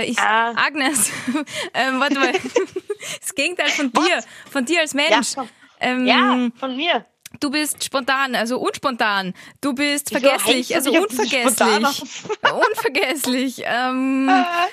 äh, 0.00 0.04
ich, 0.04 0.18
Ah. 0.18 0.50
Agnes, 0.56 1.10
ähm, 1.74 2.00
warte 2.00 2.18
mal. 2.18 2.32
Das 3.20 3.34
Gegenteil 3.34 3.68
von 3.68 3.92
dir, 3.92 4.24
von 4.50 4.64
dir 4.64 4.80
als 4.80 4.92
Ja, 4.94 4.96
Mensch. 5.10 5.34
komm. 5.34 5.48
ähm, 5.80 6.06
ja, 6.06 6.48
von 6.58 6.74
mir. 6.76 7.04
Du 7.40 7.50
bist 7.50 7.82
spontan, 7.84 8.34
also 8.34 8.58
unspontan. 8.58 9.34
Du 9.60 9.74
bist 9.74 10.08
vergesslich, 10.10 10.74
also 10.74 10.90
unvergesslich. 10.92 12.02
unvergesslich. 12.42 13.62
Ähm, 13.66 14.28
Ah. 14.30 14.66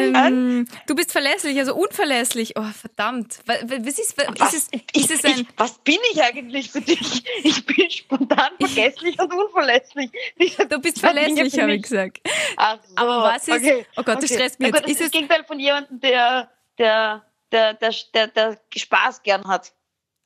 Ähm, 0.00 0.68
du 0.86 0.94
bist 0.94 1.12
verlässlich, 1.12 1.58
also 1.58 1.74
unverlässlich. 1.74 2.54
Oh, 2.56 2.62
verdammt. 2.64 3.38
Wa- 3.46 3.54
wa- 3.62 3.76
Was 3.80 3.98
ist, 3.98 4.16
wa- 4.18 4.32
Was, 4.38 4.54
ist 4.54 4.72
es, 4.74 4.80
ich, 4.92 5.02
ist 5.04 5.10
es 5.10 5.24
ich, 5.24 5.36
ein, 5.38 5.48
was 5.56 5.78
bin 5.78 5.98
ich 6.12 6.22
eigentlich 6.22 6.70
für 6.70 6.80
dich? 6.80 7.24
Ich 7.44 7.64
bin 7.66 7.90
spontan, 7.90 8.50
vergesslich 8.60 9.18
und 9.20 9.32
unverlässlich. 9.32 10.10
Diese 10.40 10.66
du 10.66 10.78
bist 10.78 11.00
verlässlich, 11.00 11.58
habe 11.60 11.74
ich 11.74 11.82
gesagt. 11.82 12.20
Ach 12.56 12.78
so, 12.86 12.96
Aber 12.96 13.22
was 13.24 13.48
ist- 13.48 13.56
Okay. 13.56 13.86
oh 13.96 14.02
Gott, 14.02 14.16
das 14.16 14.24
okay. 14.24 14.34
stresst 14.34 14.60
mich 14.60 14.68
jetzt. 14.68 14.76
Ist 14.78 14.84
das 14.84 14.90
ist 14.92 15.00
das 15.02 15.10
Gegenteil 15.10 15.44
von 15.44 15.58
jemandem, 15.60 16.00
der, 16.00 16.50
der, 16.78 17.24
der, 17.50 17.74
der, 17.74 17.92
der, 18.14 18.26
der 18.28 18.58
Spaß 18.76 19.22
gern 19.22 19.44
hat. 19.46 19.72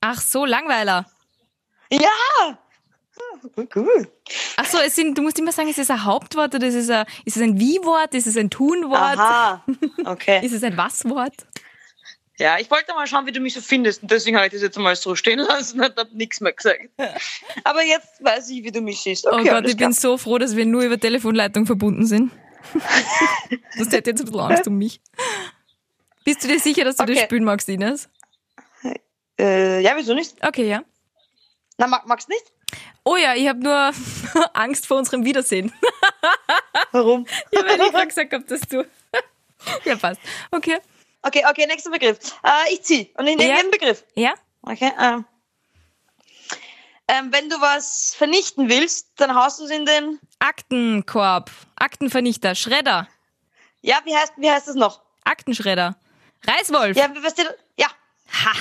Ach 0.01 0.21
so, 0.21 0.45
Langweiler. 0.45 1.05
Ja! 1.91 2.57
Gut, 3.55 3.71
gut. 3.71 4.07
Ach 4.57 4.65
so, 4.65 4.77
es 4.79 4.95
sind, 4.95 5.17
du 5.17 5.21
musst 5.21 5.39
immer 5.39 5.51
sagen, 5.51 5.69
ist 5.69 5.79
es 5.79 5.89
ein 5.89 6.03
Hauptwort 6.03 6.53
oder 6.55 6.67
ist 6.67 6.75
es 6.75 6.89
ein, 6.89 7.05
ist 7.25 7.37
es 7.37 7.41
ein 7.41 7.59
Wie-Wort, 7.59 8.13
ist 8.13 8.27
es 8.27 8.37
ein 8.37 8.49
Tun-Wort, 8.49 9.17
Aha. 9.17 9.63
Okay. 10.05 10.39
ist 10.45 10.53
es 10.53 10.63
ein 10.63 10.75
Was-Wort? 10.77 11.33
Ja, 12.39 12.59
ich 12.59 12.69
wollte 12.69 12.93
mal 12.93 13.07
schauen, 13.07 13.25
wie 13.25 13.31
du 13.31 13.39
mich 13.39 13.55
so 13.55 13.61
findest. 13.61 14.03
Und 14.03 14.11
deswegen 14.11 14.37
habe 14.37 14.45
ich 14.45 14.53
das 14.53 14.61
jetzt 14.61 14.77
mal 14.77 14.95
so 14.95 15.15
stehen 15.15 15.39
lassen 15.39 15.79
und 15.81 15.95
habe 15.97 16.15
nichts 16.15 16.39
mehr 16.39 16.53
gesagt. 16.53 16.89
Aber 17.63 17.83
jetzt 17.83 18.23
weiß 18.23 18.49
ich, 18.49 18.63
wie 18.63 18.71
du 18.71 18.81
mich 18.81 19.01
siehst. 19.01 19.25
Okay, 19.25 19.49
oh 19.49 19.53
Gott, 19.53 19.67
ich 19.67 19.77
bin 19.77 19.91
so 19.91 20.17
froh, 20.17 20.37
dass 20.37 20.55
wir 20.55 20.65
nur 20.65 20.83
über 20.83 20.99
Telefonleitung 20.99 21.65
verbunden 21.65 22.05
sind. 22.05 22.31
das 23.77 23.91
hätte 23.91 24.11
jetzt 24.11 24.19
ein 24.19 24.25
bisschen 24.25 24.39
Angst 24.39 24.67
um 24.67 24.77
mich. 24.77 25.01
Bist 26.25 26.43
du 26.43 26.47
dir 26.47 26.59
sicher, 26.59 26.83
dass 26.83 26.97
du 26.97 27.05
das 27.05 27.15
Okay. 27.17 27.25
spielen 27.25 27.43
magst, 27.43 27.69
Ines? 27.69 28.09
Äh, 29.39 29.81
ja, 29.81 29.93
wieso 29.95 30.13
nicht? 30.13 30.35
Okay, 30.45 30.67
ja. 30.67 30.83
Na, 31.77 31.87
mag, 31.87 32.07
magst 32.07 32.27
nicht? 32.29 32.43
Oh 33.03 33.15
ja, 33.15 33.35
ich 33.35 33.47
habe 33.47 33.59
nur 33.59 33.91
Angst 34.53 34.85
vor 34.87 34.97
unserem 34.97 35.23
Wiedersehen. 35.25 35.71
Warum? 36.91 37.25
Ja, 37.51 37.61
weil 37.65 37.79
ich 37.79 37.91
gerade 37.91 38.07
gesagt 38.07 38.33
habe, 38.33 38.43
dass 38.43 38.61
du... 38.61 38.85
ja, 39.85 39.95
passt. 39.95 40.19
Okay. 40.51 40.77
Okay, 41.21 41.43
okay, 41.49 41.65
nächster 41.67 41.89
Begriff. 41.91 42.17
Äh, 42.43 42.73
ich 42.73 42.83
zieh 42.83 43.11
und 43.17 43.27
ich 43.27 43.35
nehme 43.37 43.49
Ja. 43.49 43.57
jeden 43.57 43.71
Begriff. 43.71 44.03
Ja? 44.15 44.33
Okay. 44.61 44.91
Ähm, 44.99 45.25
ähm, 47.07 47.31
wenn 47.31 47.49
du 47.49 47.55
was 47.61 48.13
vernichten 48.17 48.69
willst, 48.69 49.07
dann 49.15 49.33
haust 49.33 49.59
du 49.59 49.63
es 49.65 49.71
in 49.71 49.85
den. 49.85 50.19
Aktenkorb, 50.39 51.49
Aktenvernichter, 51.77 52.53
Schredder, 52.55 53.07
Ja, 53.81 53.99
wie 54.03 54.15
heißt, 54.15 54.33
wie 54.37 54.49
heißt 54.51 54.67
das 54.67 54.75
noch? 54.75 55.01
Aktenschredder, 55.23 55.95
Reißwolf. 56.45 56.97
Ja, 56.97 57.09
weißt 57.23 57.37
du? 57.39 57.43
Ja. 57.77 57.87
Ha! 58.31 58.51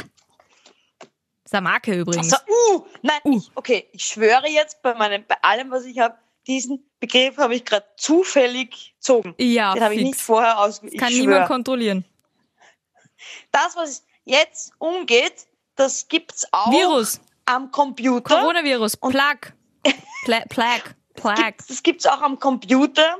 Marke 1.53 1.95
übrigens. 1.95 2.31
So, 2.31 2.37
uh, 2.37 2.87
nein, 3.03 3.21
Ich, 3.25 3.51
okay, 3.55 3.89
ich 3.93 4.05
schwöre 4.05 4.49
jetzt 4.49 4.83
bei 4.83 4.95
meinem, 4.95 5.25
bei 5.27 5.37
allem, 5.43 5.71
was 5.71 5.85
ich 5.85 5.99
habe, 5.99 6.17
diesen 6.47 6.85
Begriff 7.01 7.39
habe 7.39 7.55
ich 7.55 7.65
gerade 7.65 7.87
zufällig 7.97 8.95
gezogen. 8.97 9.35
Ja, 9.39 9.75
Den 9.75 9.83
habe 9.83 9.95
ich 9.95 10.03
nicht 10.03 10.21
vorher 10.21 10.59
ausgewählt. 10.59 10.99
Kann 10.99 11.13
ich 11.13 11.21
niemand 11.21 11.47
kontrollieren. 11.47 12.05
Das, 13.51 13.77
was 13.77 14.05
jetzt 14.25 14.73
umgeht, 14.79 15.47
das 15.77 16.09
gibt's 16.09 16.47
auch 16.53 16.71
Virus, 16.71 17.21
am 17.47 17.71
Computer. 17.71 18.39
Coronavirus, 18.39 18.97
Plague, 18.97 19.53
Pla 20.25 20.41
Plague, 20.49 20.95
Plague, 21.15 21.57
Das 21.69 21.83
gibt's 21.83 22.07
auch 22.07 22.21
am 22.21 22.39
Computer. 22.39 23.19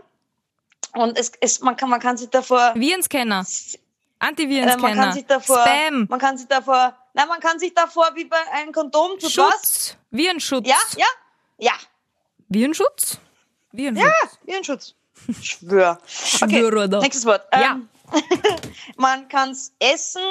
Und 0.95 1.19
es, 1.19 1.33
es, 1.41 1.61
man, 1.61 1.77
kann, 1.77 1.91
man 1.91 2.01
kann 2.01 2.17
sich 2.17 2.31
davor 2.31 2.73
Virenscanner, 2.75 3.41
Äh, 3.41 3.79
man 4.19 4.29
Antivirenscanner, 4.31 4.95
kann 4.95 5.13
sich 5.13 5.27
davor, 5.27 5.59
Spam, 5.59 6.07
man 6.09 6.19
kann 6.19 6.39
sich 6.39 6.49
davor, 6.49 6.97
nein, 7.17 7.27
man 7.29 7.41
kann 7.41 7.59
sich 7.59 7.75
davor 7.75 8.11
wie 8.15 8.25
bei 8.27 8.37
einem 8.53 8.73
Kondom 8.73 9.19
tut 9.19 9.25
was? 9.25 9.33
Schutz, 9.33 9.97
Virenschutz. 10.11 10.69
Ja, 10.69 10.77
ja, 10.97 11.07
ja, 11.59 11.73
Virenschutz? 12.49 13.19
Virenschutz. 13.73 14.07
ja, 14.07 14.29
Virenschutz. 14.45 14.95
Ich 15.27 15.45
schwör. 15.51 15.99
Okay, 16.41 16.59
Schwöre 16.61 16.89
da. 16.89 17.01
nächstes 17.01 17.25
Wort. 17.27 17.43
Ja. 17.53 17.73
Ähm, 17.73 17.89
man 18.97 19.27
kann's 19.29 19.73
essen, 19.81 20.23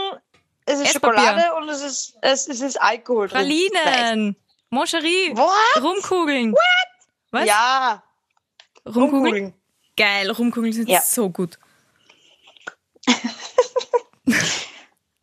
es 0.66 0.80
ist 0.80 0.96
Esspapier. 0.96 1.20
Schokolade 1.20 1.56
und 1.56 1.68
es 1.70 1.82
ist, 1.82 2.16
es, 2.22 2.48
es 2.48 2.62
ist 2.62 2.82
Alkohol 2.82 3.28
drin. 3.28 3.38
Pralinen, 3.40 4.36
Moncherie, 4.70 5.36
What? 5.36 5.84
Rumkugeln. 5.84 6.54
What? 6.54 6.62
Was? 7.32 7.46
Ja, 7.48 8.02
Rumkugeln? 8.86 9.14
Rumkugeln. 9.14 9.54
Geil, 9.98 10.32
Rumkugeln 10.32 10.74
sind 10.74 10.88
Ja. 10.90 11.02
so 11.02 11.30
gut. 11.30 11.58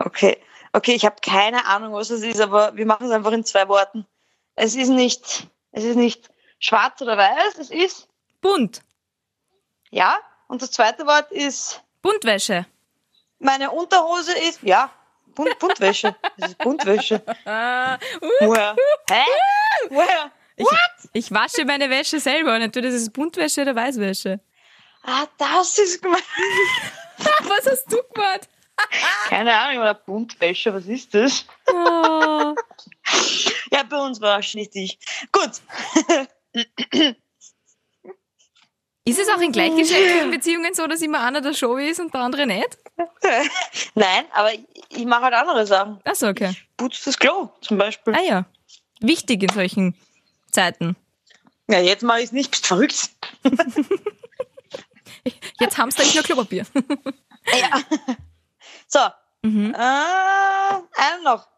Okay. 0.04 0.36
Okay, 0.72 0.94
ich 0.94 1.04
habe 1.04 1.16
keine 1.20 1.66
Ahnung, 1.66 1.92
was 1.92 2.10
es 2.10 2.22
ist, 2.22 2.40
aber 2.40 2.74
wir 2.76 2.86
machen 2.86 3.06
es 3.06 3.12
einfach 3.12 3.32
in 3.32 3.44
zwei 3.44 3.68
Worten. 3.68 4.06
Es 4.54 4.74
ist 4.74 4.88
nicht, 4.88 5.46
es 5.72 5.84
ist 5.84 5.96
nicht 5.96 6.30
schwarz 6.58 7.00
oder 7.02 7.16
weiß, 7.18 7.58
es 7.58 7.70
ist, 7.70 8.08
Bunt. 8.40 8.82
ja. 9.90 10.18
Und 10.48 10.60
das 10.60 10.70
zweite 10.70 11.06
Wort 11.06 11.32
ist, 11.32 11.82
Buntwäsche. 12.02 12.66
meine 13.38 13.70
Unterhose 13.70 14.38
ist, 14.38 14.62
ja, 14.62 14.90
Bunt, 15.34 15.58
Buntwäsche. 15.58 16.14
Das 16.36 16.50
ist 16.50 16.58
Buntwäsche. 16.58 17.22
Ah, 17.46 17.94
uh, 17.94 18.46
Woher? 18.46 18.76
Hä? 19.08 19.24
Woher? 19.88 20.30
ich, 20.56 20.68
ich 21.12 21.30
wasche 21.32 21.64
meine 21.64 21.88
Wäsche 21.88 22.20
selber 22.20 22.54
und 22.54 22.62
entweder 22.62 22.88
ist 22.88 22.94
es 22.94 23.10
Buntwäsche 23.10 23.62
oder 23.62 23.74
Weißwäsche. 23.74 24.40
Ah, 25.04 25.26
das 25.38 25.78
ist 25.78 26.02
gemein. 26.02 26.20
Was 27.18 27.66
hast 27.66 27.90
du 27.90 28.02
gemacht? 28.12 28.48
Keine 29.28 29.56
Ahnung, 29.56 29.82
oder 29.82 29.94
Buntwäsche, 29.94 30.72
was 30.74 30.86
ist 30.86 31.14
das? 31.14 31.44
Oh. 31.66 32.54
Ja, 33.70 33.82
bei 33.88 33.96
uns 33.96 34.20
war 34.20 34.38
es 34.38 34.54
nicht 34.54 34.74
ich. 34.76 34.98
Gut. 35.32 35.50
Ist 39.04 39.18
es 39.18 39.28
auch 39.28 39.40
in 39.40 39.50
gleichgeschlechtlichen 39.50 40.30
Beziehungen 40.30 40.74
so, 40.74 40.86
dass 40.86 41.02
immer 41.02 41.22
einer 41.22 41.40
der 41.40 41.54
Show 41.54 41.76
ist 41.76 41.98
und 41.98 42.14
der 42.14 42.20
andere 42.20 42.46
nicht? 42.46 42.78
Nein, 43.94 44.24
aber 44.32 44.54
ich, 44.54 44.60
ich 44.90 45.04
mache 45.04 45.22
halt 45.22 45.34
andere 45.34 45.66
Sachen. 45.66 46.00
Achso, 46.04 46.28
okay. 46.28 46.54
Putz 46.76 47.02
das 47.04 47.18
Klo 47.18 47.50
zum 47.62 47.78
Beispiel. 47.78 48.14
Ah 48.14 48.22
ja. 48.22 48.44
Wichtig 49.00 49.42
in 49.42 49.48
solchen 49.48 49.94
Zeiten. 50.50 50.94
Ja, 51.68 51.80
jetzt 51.80 52.02
mache 52.02 52.18
ich 52.18 52.26
es 52.26 52.32
nicht. 52.32 52.50
Bist 52.50 52.66
verrückt. 52.66 53.10
Jetzt 55.60 55.78
hamster 55.78 56.02
ich 56.02 56.14
nur 56.14 56.24
Klopapier. 56.24 56.66
Ja. 57.60 57.80
So. 58.92 59.00
Mhm. 59.42 59.74
Äh, 59.74 59.78
einen 59.78 61.24
noch. 61.24 61.48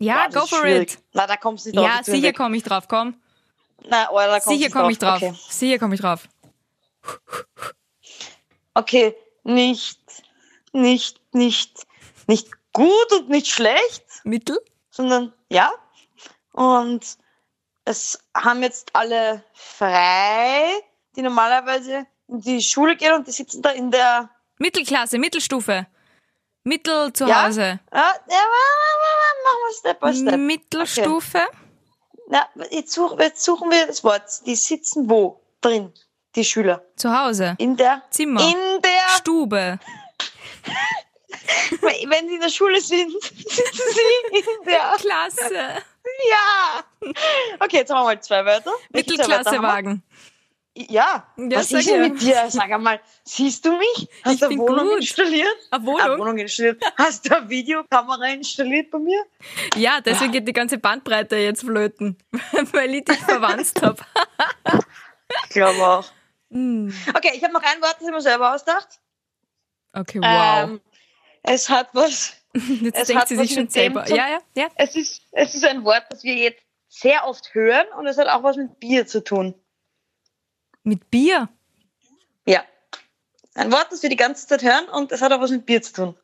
Ja, 0.00 0.28
Boah, 0.28 0.40
go 0.40 0.46
for 0.46 0.58
schwierig. 0.60 0.94
it. 0.94 1.02
Na, 1.12 1.26
da 1.26 1.36
kommst 1.36 1.66
du 1.66 1.70
nicht 1.70 1.78
drauf. 1.78 1.86
Ja, 1.86 2.02
sicher 2.02 2.32
komme 2.32 2.56
ich 2.56 2.62
drauf, 2.62 2.88
komm. 2.88 3.20
Na, 3.88 4.10
oder 4.10 4.26
da 4.26 4.40
kommst 4.40 4.48
Sicher 4.48 4.70
komme 4.70 4.92
ich 4.92 4.98
drauf. 4.98 5.22
Okay. 5.22 5.34
Sicher 5.48 5.78
komme 5.78 5.94
ich 5.94 6.00
drauf. 6.00 6.28
okay, 8.74 9.16
nicht, 9.44 10.00
nicht, 10.72 11.20
nicht, 11.32 11.86
nicht 12.26 12.48
gut 12.72 13.12
und 13.12 13.28
nicht 13.28 13.48
schlecht, 13.48 14.04
Mittel? 14.24 14.60
sondern 14.90 15.32
ja. 15.48 15.70
Und 16.52 17.18
es 17.84 18.18
haben 18.36 18.62
jetzt 18.62 18.94
alle 18.94 19.44
frei, 19.54 20.70
die 21.16 21.22
normalerweise 21.22 22.06
in 22.26 22.40
die 22.40 22.60
Schule 22.60 22.96
gehen 22.96 23.14
und 23.14 23.26
die 23.26 23.30
sitzen 23.32 23.62
da 23.62 23.70
in 23.70 23.90
der 23.90 24.28
Mittelklasse, 24.58 25.18
Mittelstufe. 25.18 25.86
Mittel 26.64 27.12
zu 27.12 27.26
Ja? 27.26 27.46
Hause. 27.46 27.80
Ja, 27.92 28.14
ja, 28.28 28.44
machen 29.44 29.60
wir 29.66 29.74
Step 29.78 30.00
by 30.00 30.14
Step. 30.14 30.36
Mittelstufe. 30.38 31.40
Na, 32.28 32.46
jetzt, 32.70 32.92
such, 32.92 33.18
jetzt 33.18 33.42
suchen 33.42 33.70
wir 33.70 33.86
das 33.86 34.04
Wort. 34.04 34.22
Die 34.44 34.54
sitzen 34.54 35.08
wo 35.08 35.40
drin, 35.60 35.92
die 36.34 36.44
Schüler? 36.44 36.84
Zu 36.96 37.16
Hause. 37.16 37.54
In 37.58 37.76
der 37.76 38.02
Zimmer. 38.10 38.40
In 38.40 38.82
der, 38.82 39.16
Stube. 39.16 39.78
wenn 41.80 42.28
sie 42.28 42.34
in 42.34 42.40
der 42.40 42.48
Schule 42.50 42.80
sind, 42.80 43.10
sitzen 43.22 43.72
sie 43.74 44.38
in 44.38 44.44
der, 44.66 44.94
Klasse. 44.98 45.82
ja. 46.30 46.84
Okay, 47.60 47.78
jetzt 47.78 47.90
haben 47.90 48.00
wir 48.00 48.04
mal 48.04 48.20
zwei 48.20 48.44
Wörter. 48.44 48.72
Mittelklassewagen. 48.90 50.02
Ja. 50.88 51.26
Ja, 51.36 51.58
Was 51.58 51.72
ist 51.72 51.88
denn 51.88 52.02
ja. 52.02 52.08
mit 52.08 52.20
dir? 52.22 52.44
Sag 52.50 52.70
einmal, 52.70 53.00
siehst 53.24 53.64
du 53.64 53.76
mich? 53.76 54.08
Hast 54.24 54.34
Ich 54.34 54.40
du 54.40 54.46
eine 54.46 54.58
Wohnung 54.58 54.88
gut. 54.88 54.96
installiert? 55.00 55.48
Eine 55.70 55.82
Ah, 55.82 55.86
Wohnung? 55.86 56.18
Wohnung 56.20 56.38
installiert. 56.38 56.82
Hast 56.96 57.28
du 57.28 57.36
eine 57.36 57.48
Videokamera 57.48 58.26
installiert 58.28 58.90
bei 58.90 58.98
mir? 58.98 59.24
Ja, 59.74 60.00
deswegen 60.00 60.30
geht 60.32 60.46
die 60.46 60.52
ganze 60.52 60.78
Bandbreite 60.78 61.36
jetzt 61.36 61.62
flöten, 61.62 62.16
weil 62.72 62.94
ich 62.94 63.04
dich 63.04 63.18
verwandt 63.18 63.72
habe. 63.82 63.96
Ich 65.44 65.50
glaube 65.50 65.78
auch. 65.86 66.04
Hm. 66.50 66.92
Okay, 67.14 67.32
ich 67.34 67.42
habe 67.44 67.52
noch 67.52 67.62
ein 67.62 67.82
Wort, 67.82 67.96
das 67.98 68.08
ich 68.08 68.14
mir 68.14 68.20
selber 68.22 68.54
ausgedacht. 68.54 68.88
Okay, 69.92 70.20
wow. 70.20 70.64
Ähm, 70.70 70.80
es 71.42 71.68
hat 71.68 71.90
was 71.92 72.32
Jetzt 72.54 72.98
es 73.00 73.06
denkt 73.08 73.28
sie 73.28 73.36
sich 73.36 73.52
schon 73.52 73.68
selber. 73.68 74.06
zu- 74.06 74.14
Ja, 74.16 74.28
ja, 74.28 74.38
ja. 74.56 74.68
Es 74.76 74.96
ist, 74.96 75.20
es 75.32 75.54
ist 75.54 75.64
ein 75.66 75.84
Wort, 75.84 76.04
das 76.10 76.24
wir 76.24 76.34
jetzt 76.34 76.62
sehr 76.88 77.26
oft 77.26 77.52
hören 77.54 77.86
und 77.98 78.06
es 78.06 78.16
hat 78.16 78.28
auch 78.28 78.42
was 78.42 78.56
mit 78.56 78.80
Bier 78.80 79.06
zu 79.06 79.22
tun. 79.22 79.54
Mit 80.88 81.10
Bier. 81.10 81.50
Ja. 82.46 82.64
Ein 83.54 83.70
Wort, 83.70 83.92
das 83.92 84.02
wir 84.02 84.08
die 84.08 84.16
ganze 84.16 84.46
Zeit 84.46 84.62
hören 84.62 84.88
und 84.88 85.12
es 85.12 85.20
hat 85.20 85.30
auch 85.32 85.40
was 85.40 85.50
mit 85.50 85.66
Bier 85.66 85.82
zu 85.82 85.92
tun. 85.92 86.14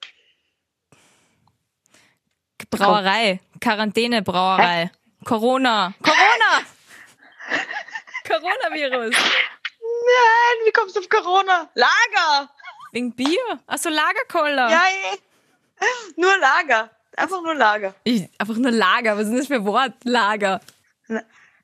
Brauerei. 2.70 3.40
Quarantäne-Brauerei. 3.60 4.90
Corona. 5.22 5.92
Corona! 6.02 6.64
Coronavirus. 8.26 9.14
Nein, 9.14 10.56
wie 10.64 10.72
kommst 10.72 10.96
du 10.96 11.00
auf 11.00 11.08
Corona? 11.10 11.68
Lager! 11.74 12.48
Wegen 12.92 13.14
Bier? 13.14 13.60
Achso, 13.66 13.90
Lagerkoller. 13.90 14.70
Ja, 14.70 14.82
eh. 14.88 15.18
Nur 16.16 16.38
Lager. 16.38 16.90
Einfach 17.16 17.42
nur 17.42 17.54
Lager. 17.54 17.94
Ich, 18.04 18.30
einfach 18.38 18.56
nur 18.56 18.70
Lager. 18.70 19.16
Was 19.16 19.24
ist 19.24 19.30
denn 19.30 19.38
das 19.38 19.46
für 19.46 19.56
ein 19.56 19.66
Wort? 19.66 19.92
Lager. 20.04 20.62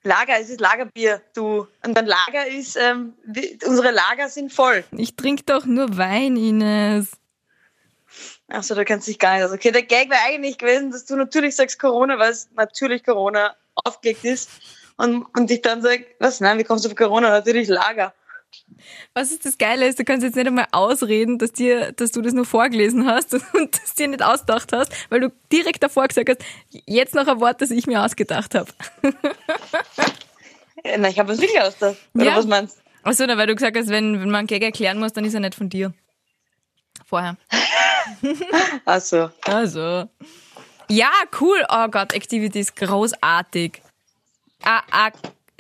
Lager, 0.03 0.41
es 0.41 0.49
ist 0.49 0.61
Lagerbier, 0.61 1.21
du. 1.35 1.67
Und 1.85 1.99
ein 1.99 2.07
Lager 2.07 2.47
ist, 2.47 2.77
ähm, 2.77 3.15
unsere 3.67 3.91
Lager 3.91 4.29
sind 4.29 4.53
voll. 4.53 4.85
Ich 4.93 5.15
trinke 5.15 5.43
doch 5.45 5.67
nur 5.67 5.97
Wein, 5.97 6.37
Ines. 6.37 7.13
Achso, 8.49 8.75
du 8.75 8.85
kennst 8.85 9.07
dich 9.07 9.19
gar 9.19 9.37
nicht 9.37 9.45
aus. 9.45 9.53
Okay, 9.53 9.71
der 9.71 9.83
Gag 9.83 10.11
wäre 10.11 10.21
eigentlich 10.27 10.59
gewesen, 10.59 10.91
dass 10.91 11.05
du 11.05 11.17
natürlich 11.17 11.55
sagst 11.55 11.79
Corona, 11.79 12.19
weil 12.19 12.33
es 12.33 12.49
natürlich 12.57 13.05
Corona 13.05 13.55
aufgelegt 13.75 14.25
ist. 14.25 14.51
Und, 14.97 15.27
und 15.37 15.51
ich 15.51 15.63
dann 15.63 15.83
sag, 15.83 16.01
was, 16.19 16.41
nein, 16.41 16.59
wie 16.59 16.65
kommst 16.65 16.85
du 16.85 16.89
auf 16.89 16.97
Corona? 16.97 17.31
Natürlich 17.31 17.69
Lager. 17.69 18.13
Was 19.15 19.31
ist 19.31 19.45
das 19.45 19.59
Geile 19.59 19.87
ist, 19.87 19.99
du 19.99 20.05
kannst 20.05 20.25
jetzt 20.25 20.37
nicht 20.37 20.47
einmal 20.47 20.67
ausreden, 20.73 21.39
dass 21.39 21.53
dir, 21.53 21.93
dass 21.93 22.11
du 22.13 22.23
das 22.23 22.33
nur 22.33 22.45
vorgelesen 22.45 23.07
hast 23.07 23.35
und 23.55 23.75
das 23.83 23.95
dir 23.95 24.09
nicht 24.09 24.23
ausgedacht 24.23 24.73
hast, 24.73 24.93
weil 25.11 25.21
du 25.21 25.33
direkt 25.53 25.83
davor 25.83 26.09
gesagt 26.09 26.29
hast, 26.31 26.39
jetzt 26.87 27.15
noch 27.15 27.27
ein 27.27 27.41
Wort, 27.41 27.61
das 27.61 27.71
ich 27.71 27.87
mir 27.87 28.03
ausgedacht 28.05 28.55
habe. 28.55 28.71
Nein, 30.85 31.05
ich 31.07 31.19
habe 31.19 31.29
das 31.33 31.41
wirklich 31.41 31.61
ausgedacht. 31.61 31.97
Oder 32.15 32.25
Ja. 32.25 32.37
was 32.37 32.47
meinst 32.47 32.79
du? 32.79 32.81
Achso, 33.03 33.25
na, 33.27 33.37
weil 33.39 33.47
du 33.47 33.55
gesagt 33.55 33.77
hast, 33.77 33.89
wenn, 33.89 34.21
wenn 34.21 34.31
man 34.31 34.47
Gag 34.47 34.63
erklären 34.63 34.99
muss, 34.99 35.13
dann 35.13 35.25
ist 35.25 35.33
er 35.35 35.41
nicht 35.41 35.55
von 35.55 35.69
dir. 35.71 35.93
Vorher. 37.07 37.37
Achso. 38.85 39.31
Also. 39.45 40.09
Ja, 40.89 41.11
cool. 41.41 41.65
Oh 41.71 41.89
Gott, 41.89 42.13
Activity 42.13 42.61
ist 42.61 42.77
großartig. 42.77 43.81
A, 44.63 44.81
A, 44.91 45.11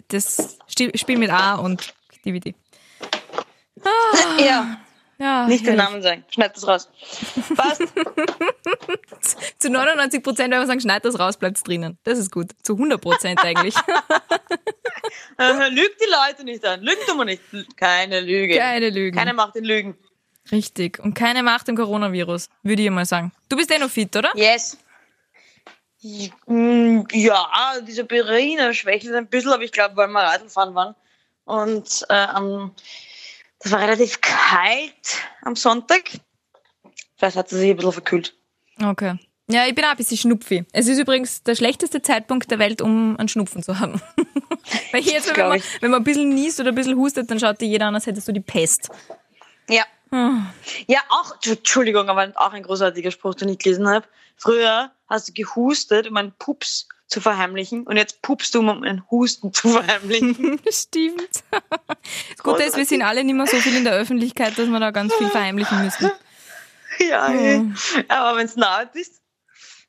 das 0.09 0.59
Spiel 0.69 1.19
mit 1.19 1.31
A 1.31 1.55
und 1.55 1.95
Activity. 2.13 2.55
Ja, 4.39 4.81
Ja, 5.19 5.47
nicht 5.47 5.67
den. 5.67 5.77
Namen 5.77 6.01
sagen. 6.03 6.25
Schneid 6.31 6.57
das 6.57 6.67
raus. 6.67 6.89
Passt. 7.57 7.83
Zu 9.59 9.71
99 9.71 10.23
Prozent, 10.23 10.53
wenn 10.53 10.61
wir 10.61 10.67
sagen, 10.67 10.81
schneid 10.81 11.05
das 11.05 11.19
raus, 11.19 11.37
bleibt's 11.37 11.63
drinnen. 11.63 11.99
Das 12.05 12.19
ist 12.19 12.31
gut. 12.33 12.53
Zu 12.63 12.75
100 12.75 13.01
Prozent 13.01 13.43
eigentlich. 13.45 13.75
Äh, 15.39 15.69
Lügt 15.71 15.99
die 16.01 16.11
Leute 16.11 16.45
nicht 16.45 16.65
an. 16.67 16.85
Tun 17.07 17.17
wir 17.17 17.25
nicht. 17.25 17.43
Keine 17.77 18.21
Lüge. 18.21 18.57
Keine 18.59 18.91
Lügen. 18.91 19.17
Keine 19.17 19.33
macht 19.33 19.55
den 19.55 19.65
Lügen. 19.65 19.97
Richtig. 20.53 20.99
Und 20.99 21.15
keine 21.15 21.43
Macht 21.43 21.69
im 21.69 21.77
Coronavirus, 21.77 22.49
würde 22.63 22.83
ich 22.83 22.91
mal 22.91 23.07
sagen. 23.07 23.33
Du 23.49 23.57
bist 23.57 23.71
eh 23.73 23.79
noch 23.79 23.89
fit, 23.91 24.15
oder? 24.15 24.31
Yes. 24.35 24.77
Mm, 26.47 27.01
Ja, 27.13 27.49
dieser 27.83 28.05
Berliner 28.05 28.75
schwächelt 28.75 29.15
ein 29.15 29.29
bisschen, 29.29 29.53
aber 29.53 29.63
ich 29.63 29.73
glaube, 29.73 29.97
weil 29.97 30.09
wir 30.09 30.21
Radlfahren 30.21 30.75
waren. 30.75 30.95
Und 31.45 32.05
äh, 32.11 32.15
am, 32.15 32.75
das 33.61 33.73
war 33.73 33.81
relativ 33.81 34.21
kalt 34.21 35.23
am 35.43 35.55
Sonntag. 35.55 36.03
Vielleicht 37.17 37.37
hat 37.37 37.49
sie 37.51 37.59
sich 37.59 37.71
ein 37.71 37.77
bisschen 37.77 37.93
verkühlt. 37.93 38.35
Okay. 38.83 39.19
Ja, 39.51 39.67
ich 39.67 39.75
bin 39.75 39.85
auch 39.85 39.91
ein 39.91 39.97
bisschen 39.97 40.17
schnupfi. 40.17 40.65
Es 40.73 40.87
ist 40.87 40.99
übrigens 40.99 41.43
der 41.43 41.57
schlechteste 41.57 42.01
Zeitpunkt 42.01 42.51
der 42.51 42.59
Welt, 42.59 42.81
um 42.81 43.17
einen 43.19 43.29
Schnupfen 43.29 43.63
zu 43.63 43.79
haben. 43.81 44.01
Weil 44.93 45.03
jetzt, 45.03 45.37
wenn 45.37 45.49
man, 45.49 45.63
wenn 45.81 45.91
man 45.91 46.01
ein 46.01 46.05
bisschen 46.05 46.29
niest 46.29 46.61
oder 46.61 46.71
ein 46.71 46.75
bisschen 46.75 46.97
hustet, 46.97 47.31
dann 47.31 47.41
schaut 47.41 47.61
dir 47.61 47.67
jeder 47.67 47.87
an, 47.87 47.95
als 47.95 48.07
hättest 48.07 48.29
du 48.29 48.33
die 48.33 48.41
Pest. 48.41 48.91
Ja. 49.69 49.85
Ah. 50.13 50.53
Ja, 50.87 51.01
auch, 51.09 51.37
Entschuldigung, 51.45 52.09
aber 52.09 52.33
auch 52.37 52.53
ein 52.53 52.63
großartiger 52.63 53.11
Spruch, 53.11 53.35
den 53.35 53.49
ich 53.49 53.59
gelesen 53.59 53.89
habe. 53.89 54.07
Früher 54.37 54.91
hast 55.09 55.29
du 55.29 55.33
gehustet, 55.33 56.09
um 56.09 56.17
einen 56.17 56.33
Pups 56.39 56.89
zu 57.11 57.21
verheimlichen 57.21 57.87
und 57.87 57.97
jetzt 57.97 58.23
pupst 58.23 58.55
du, 58.55 58.61
um 58.61 58.69
einen 58.69 59.03
Husten 59.11 59.53
zu 59.53 59.69
verheimlichen. 59.71 60.61
Stimmt. 60.71 61.43
Das 61.51 62.43
Gute 62.43 62.63
ist, 62.63 62.77
wir 62.77 62.87
sind 62.87 63.03
alle 63.03 63.25
nicht 63.25 63.35
mehr 63.35 63.47
so 63.47 63.57
viel 63.57 63.77
in 63.77 63.85
der 63.85 63.95
Öffentlichkeit, 63.95 64.57
dass 64.57 64.69
wir 64.69 64.81
da 64.81 64.91
ganz 64.91 65.13
viel 65.15 65.29
verheimlichen 65.29 65.85
müssen. 65.85 66.11
ja, 66.99 67.33
eh. 67.33 67.63
aber 68.09 68.39
wenn 68.39 68.47
es 68.47 68.57
nahe 68.57 68.89
ist, 68.95 69.21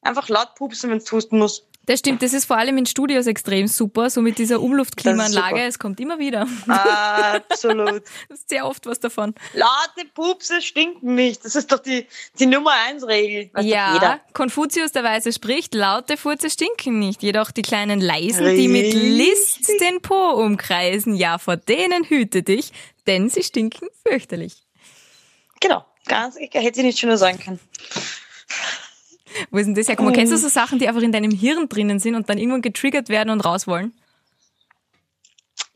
einfach 0.02 0.30
laut 0.30 0.56
pupsen, 0.56 0.90
wenn 0.90 1.00
du 1.00 1.12
husten 1.12 1.38
musst. 1.38 1.68
Das 1.88 2.00
stimmt, 2.00 2.22
das 2.22 2.34
ist 2.34 2.46
vor 2.46 2.58
allem 2.58 2.78
in 2.78 2.86
Studios 2.86 3.26
extrem 3.26 3.68
super, 3.68 4.10
so 4.10 4.22
mit 4.22 4.38
dieser 4.38 4.62
Umluftklimaanlage. 4.62 5.62
Es 5.64 5.80
kommt 5.80 6.00
immer 6.00 6.20
wieder. 6.20 6.48
Absolut. 6.68 8.04
Das 8.30 8.40
ist 8.40 8.50
sehr 8.50 8.66
oft 8.66 8.86
was 8.86 9.00
davon. 9.00 9.34
Laute 9.54 10.08
Pupse 10.14 10.62
stinken 10.62 11.16
nicht. 11.16 11.44
Das 11.44 11.56
ist 11.56 11.72
doch 11.72 11.80
die, 11.80 12.06
die 12.40 12.46
Nummer 12.46 12.72
eins 12.88 13.06
Regel. 13.06 13.50
Ja. 13.62 14.20
Konfuzius 14.34 14.92
der 14.92 15.04
Weise 15.04 15.34
spricht, 15.34 15.74
laute 15.74 16.18
Furze 16.18 16.50
stinken 16.50 17.00
nicht, 17.00 17.24
jedoch 17.24 17.52
die 17.52 17.62
kleinen 17.62 18.00
Leisen, 18.00 18.56
die 18.56 18.68
mit 18.68 18.94
List 18.94 19.60
Richtig. 19.60 19.80
den 19.80 20.02
Po 20.02 20.32
umkreisen, 20.32 21.16
ja, 21.16 21.38
vor 21.38 21.58
denen 21.58 22.06
hüte 22.06 22.44
dich, 22.44 22.72
denn 23.08 23.30
sie 23.30 23.44
stinken 23.44 23.90
fürchterlich. 24.06 24.64
Genau. 25.60 25.86
Ganz, 26.08 26.36
ich 26.36 26.50
hätte 26.54 26.80
sie 26.80 26.84
nicht 26.84 27.00
schöner 27.00 27.18
sagen 27.18 27.40
können. 27.40 27.60
Wo 29.50 29.58
ist 29.58 29.66
denn 29.66 29.76
das 29.76 29.88
hergekommen? 29.88 30.14
Kennst 30.14 30.34
du 30.34 30.38
so 30.38 30.48
Sachen, 30.48 30.80
die 30.80 30.88
einfach 30.88 31.02
in 31.02 31.12
deinem 31.12 31.32
Hirn 31.32 31.70
drinnen 31.70 32.00
sind 32.00 32.16
und 32.16 32.30
dann 32.30 32.38
irgendwann 32.38 32.62
getriggert 32.62 33.10
werden 33.10 33.30
und 33.30 33.42
raus 33.42 33.68
wollen? 33.68 33.94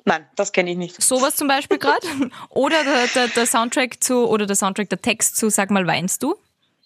Nein, 0.05 0.25
das 0.35 0.51
kenne 0.51 0.71
ich 0.71 0.77
nicht. 0.77 1.01
Sowas 1.01 1.35
zum 1.35 1.47
Beispiel 1.47 1.79
gerade. 1.79 2.05
Oder 2.49 2.83
der, 2.83 3.07
der, 3.07 3.27
der 3.29 3.45
Soundtrack 3.47 4.03
zu, 4.03 4.29
oder 4.29 4.45
der 4.45 4.55
Soundtrack, 4.55 4.89
der 4.89 5.01
Text 5.01 5.35
zu 5.35 5.49
Sag 5.49 5.71
mal, 5.71 5.87
weinst 5.87 6.21
du? 6.21 6.35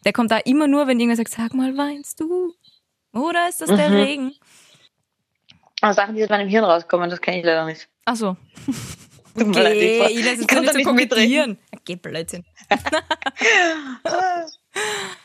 Der 0.05 0.13
kommt 0.13 0.31
da 0.31 0.37
immer 0.37 0.67
nur, 0.67 0.87
wenn 0.87 0.97
irgendwer 0.99 1.17
sagt, 1.17 1.31
sag 1.31 1.53
mal, 1.53 1.75
weinst 1.75 2.21
du? 2.21 2.53
Oder 3.11 3.49
ist 3.49 3.59
das 3.59 3.67
der 3.67 3.91
Regen? 3.91 4.33
Aber 5.81 5.93
Sachen, 5.93 6.15
die 6.15 6.23
aus 6.23 6.29
meinem 6.29 6.47
Hirn 6.47 6.63
rauskommen, 6.63 7.09
das 7.09 7.19
kenne 7.19 7.39
ich 7.39 7.45
leider 7.45 7.65
nicht. 7.65 7.89
Ach 8.05 8.15
so. 8.15 8.37
Tut 9.37 9.47
mir 9.47 9.63
leid, 9.63 9.75
Okay, 9.75 10.05
ich, 10.07 10.11
Ines, 10.11 10.25
ich 10.25 10.39
jetzt 10.39 10.47
kann 10.47 10.61
nicht 10.61 10.69
da 10.69 10.73
so 10.73 10.77
nicht 10.77 11.09
kokettieren. 11.09 11.57
Okay, 11.75 11.97
Blödsinn. 11.97 12.45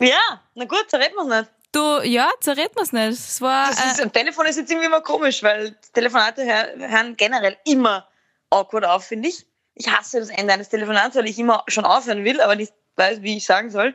Ja, 0.00 0.40
na 0.54 0.64
gut, 0.64 0.84
zerreden 0.88 1.14
wir 1.16 1.22
es 1.22 1.40
nicht. 1.40 1.50
Du, 1.72 2.00
ja, 2.02 2.28
zerrät 2.40 2.74
mir's 2.74 2.92
nicht. 2.92 3.10
Es 3.10 3.40
war, 3.40 3.68
Das 3.68 3.84
ist, 3.84 4.00
äh, 4.00 4.02
am 4.02 4.12
Telefon 4.12 4.46
ist 4.46 4.56
jetzt 4.56 4.70
irgendwie 4.70 4.86
immer 4.86 5.02
komisch, 5.02 5.42
weil 5.44 5.76
Telefonate 5.92 6.44
hör- 6.44 6.88
hören 6.88 7.16
generell 7.16 7.56
immer 7.64 8.08
awkward 8.50 8.84
auf, 8.84 9.04
finde 9.04 9.28
ich. 9.28 9.46
Ich 9.74 9.88
hasse 9.88 10.18
das 10.18 10.30
Ende 10.30 10.52
eines 10.52 10.68
Telefonats, 10.68 11.14
weil 11.14 11.28
ich 11.28 11.38
immer 11.38 11.62
schon 11.68 11.84
aufhören 11.84 12.24
will, 12.24 12.40
aber 12.40 12.56
nicht 12.56 12.72
weiß, 12.96 13.22
wie 13.22 13.36
ich 13.36 13.46
sagen 13.46 13.70
soll. 13.70 13.94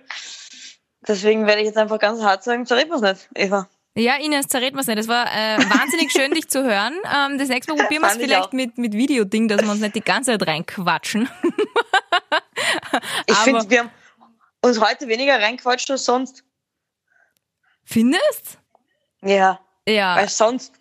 Deswegen 1.08 1.46
werde 1.48 1.62
ich 1.62 1.68
jetzt 1.68 1.78
einfach 1.78 2.00
ganz 2.00 2.22
hart 2.22 2.44
sagen, 2.46 2.66
zerreden 2.66 2.90
wir 2.92 2.96
es 2.96 3.02
nicht, 3.02 3.30
Eva. 3.36 3.68
ja, 3.96 4.16
Ines, 4.16 4.48
zerrät 4.48 4.74
mir's 4.74 4.88
nicht. 4.88 4.98
Es 5.00 5.10
war 5.10 5.26
äh, 5.28 5.58
wahnsinnig 5.70 6.12
schön, 6.14 6.32
dich 6.32 6.48
zu 6.50 6.64
hören. 6.64 6.94
Ähm, 7.14 7.38
das 7.38 7.50
nächste 7.50 7.74
Mal 7.74 7.84
probieren 7.84 8.04
wir 8.04 8.10
es 8.10 8.16
vielleicht 8.18 8.42
auch. 8.48 8.52
mit, 8.54 8.78
mit 8.78 8.94
Videoding, 8.94 9.50
dass 9.50 9.62
wir 9.62 9.70
uns 9.70 9.82
nicht 9.82 9.96
die 9.96 10.02
ganze 10.02 10.32
Zeit 10.32 10.48
reinquatschen. 10.48 11.30
Ich 13.26 13.36
finde, 13.40 13.70
wir 13.70 13.80
haben 13.80 13.92
uns 14.66 14.80
heute 14.82 15.08
weniger 15.08 15.40
reinquatscht 15.40 15.90
als 15.92 16.06
sonst. 16.06 16.44
Findest? 17.84 18.58
Ja, 19.22 19.60
Ja. 19.88 20.16
weil 20.16 20.30
sonst, 20.30 20.74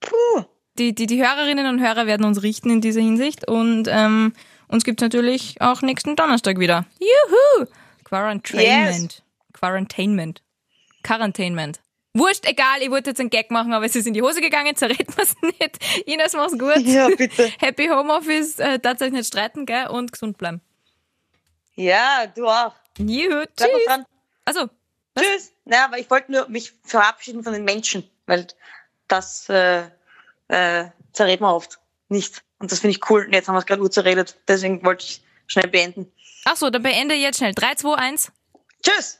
puh, 0.00 0.44
die, 0.78 0.94
die, 0.94 1.06
die 1.06 1.22
Hörerinnen 1.22 1.66
und 1.66 1.80
Hörer 1.80 2.06
werden 2.06 2.24
uns 2.24 2.42
richten 2.42 2.70
in 2.70 2.80
dieser 2.80 3.00
Hinsicht 3.00 3.46
und 3.48 3.86
ähm, 3.88 4.32
uns 4.68 4.84
gibt's 4.84 5.02
natürlich 5.02 5.60
auch 5.60 5.82
nächsten 5.82 6.16
Donnerstag 6.16 6.58
wieder. 6.58 6.86
Juhu! 7.00 7.66
Quarantainment. 8.04 9.22
Quarantainment. 9.52 10.42
Quarantainment. 11.02 11.80
Wurscht, 12.12 12.44
egal, 12.46 12.82
ich 12.82 12.90
wollte 12.90 13.10
jetzt 13.10 13.20
einen 13.20 13.30
Gag 13.30 13.50
machen, 13.52 13.72
aber 13.72 13.84
es 13.86 13.94
ist 13.94 14.06
in 14.06 14.14
die 14.14 14.22
Hose 14.22 14.40
gegangen, 14.40 14.74
zerrät 14.74 15.16
mir's 15.16 15.34
nicht. 15.42 16.08
Ines, 16.08 16.32
mach's 16.34 16.58
gut. 16.58 16.78
ja, 16.78 17.08
bitte. 17.08 17.52
Happy 17.60 17.86
Homeoffice, 17.86 18.58
äh, 18.58 18.80
tatsächlich 18.80 19.14
nicht 19.18 19.28
streiten, 19.28 19.64
gell, 19.66 19.86
und 19.88 20.10
gesund 20.10 20.36
bleiben. 20.38 20.60
Ja, 21.74 22.26
du 22.26 22.46
auch. 22.46 22.74
Juhu, 22.98 23.44
tschüss. 23.56 23.84
dran. 23.86 24.04
Also, 24.44 24.68
Tschüss. 25.18 25.52
Naja, 25.64 25.84
aber 25.86 25.98
ich 25.98 26.10
wollte 26.10 26.32
nur 26.32 26.48
mich 26.48 26.72
verabschieden 26.84 27.42
von 27.42 27.52
den 27.52 27.64
Menschen, 27.64 28.08
weil 28.26 28.46
das 29.08 29.48
äh, 29.48 29.84
äh, 30.48 30.86
zerreden 31.12 31.42
wir 31.42 31.54
oft 31.54 31.78
nicht. 32.08 32.42
Und 32.58 32.70
das 32.70 32.80
finde 32.80 32.96
ich 32.96 33.10
cool. 33.10 33.24
Und 33.24 33.32
jetzt 33.32 33.48
haben 33.48 33.54
wir 33.54 33.60
es 33.60 33.66
gerade 33.66 33.88
zerredet. 33.90 34.36
Deswegen 34.46 34.84
wollte 34.84 35.04
ich 35.04 35.22
schnell 35.46 35.68
beenden. 35.68 36.12
ach 36.44 36.56
so, 36.56 36.70
dann 36.70 36.82
beende 36.82 37.14
jetzt 37.14 37.38
schnell. 37.38 37.54
3, 37.54 37.74
2, 37.76 37.94
1. 37.94 38.32
Tschüss. 38.82 39.19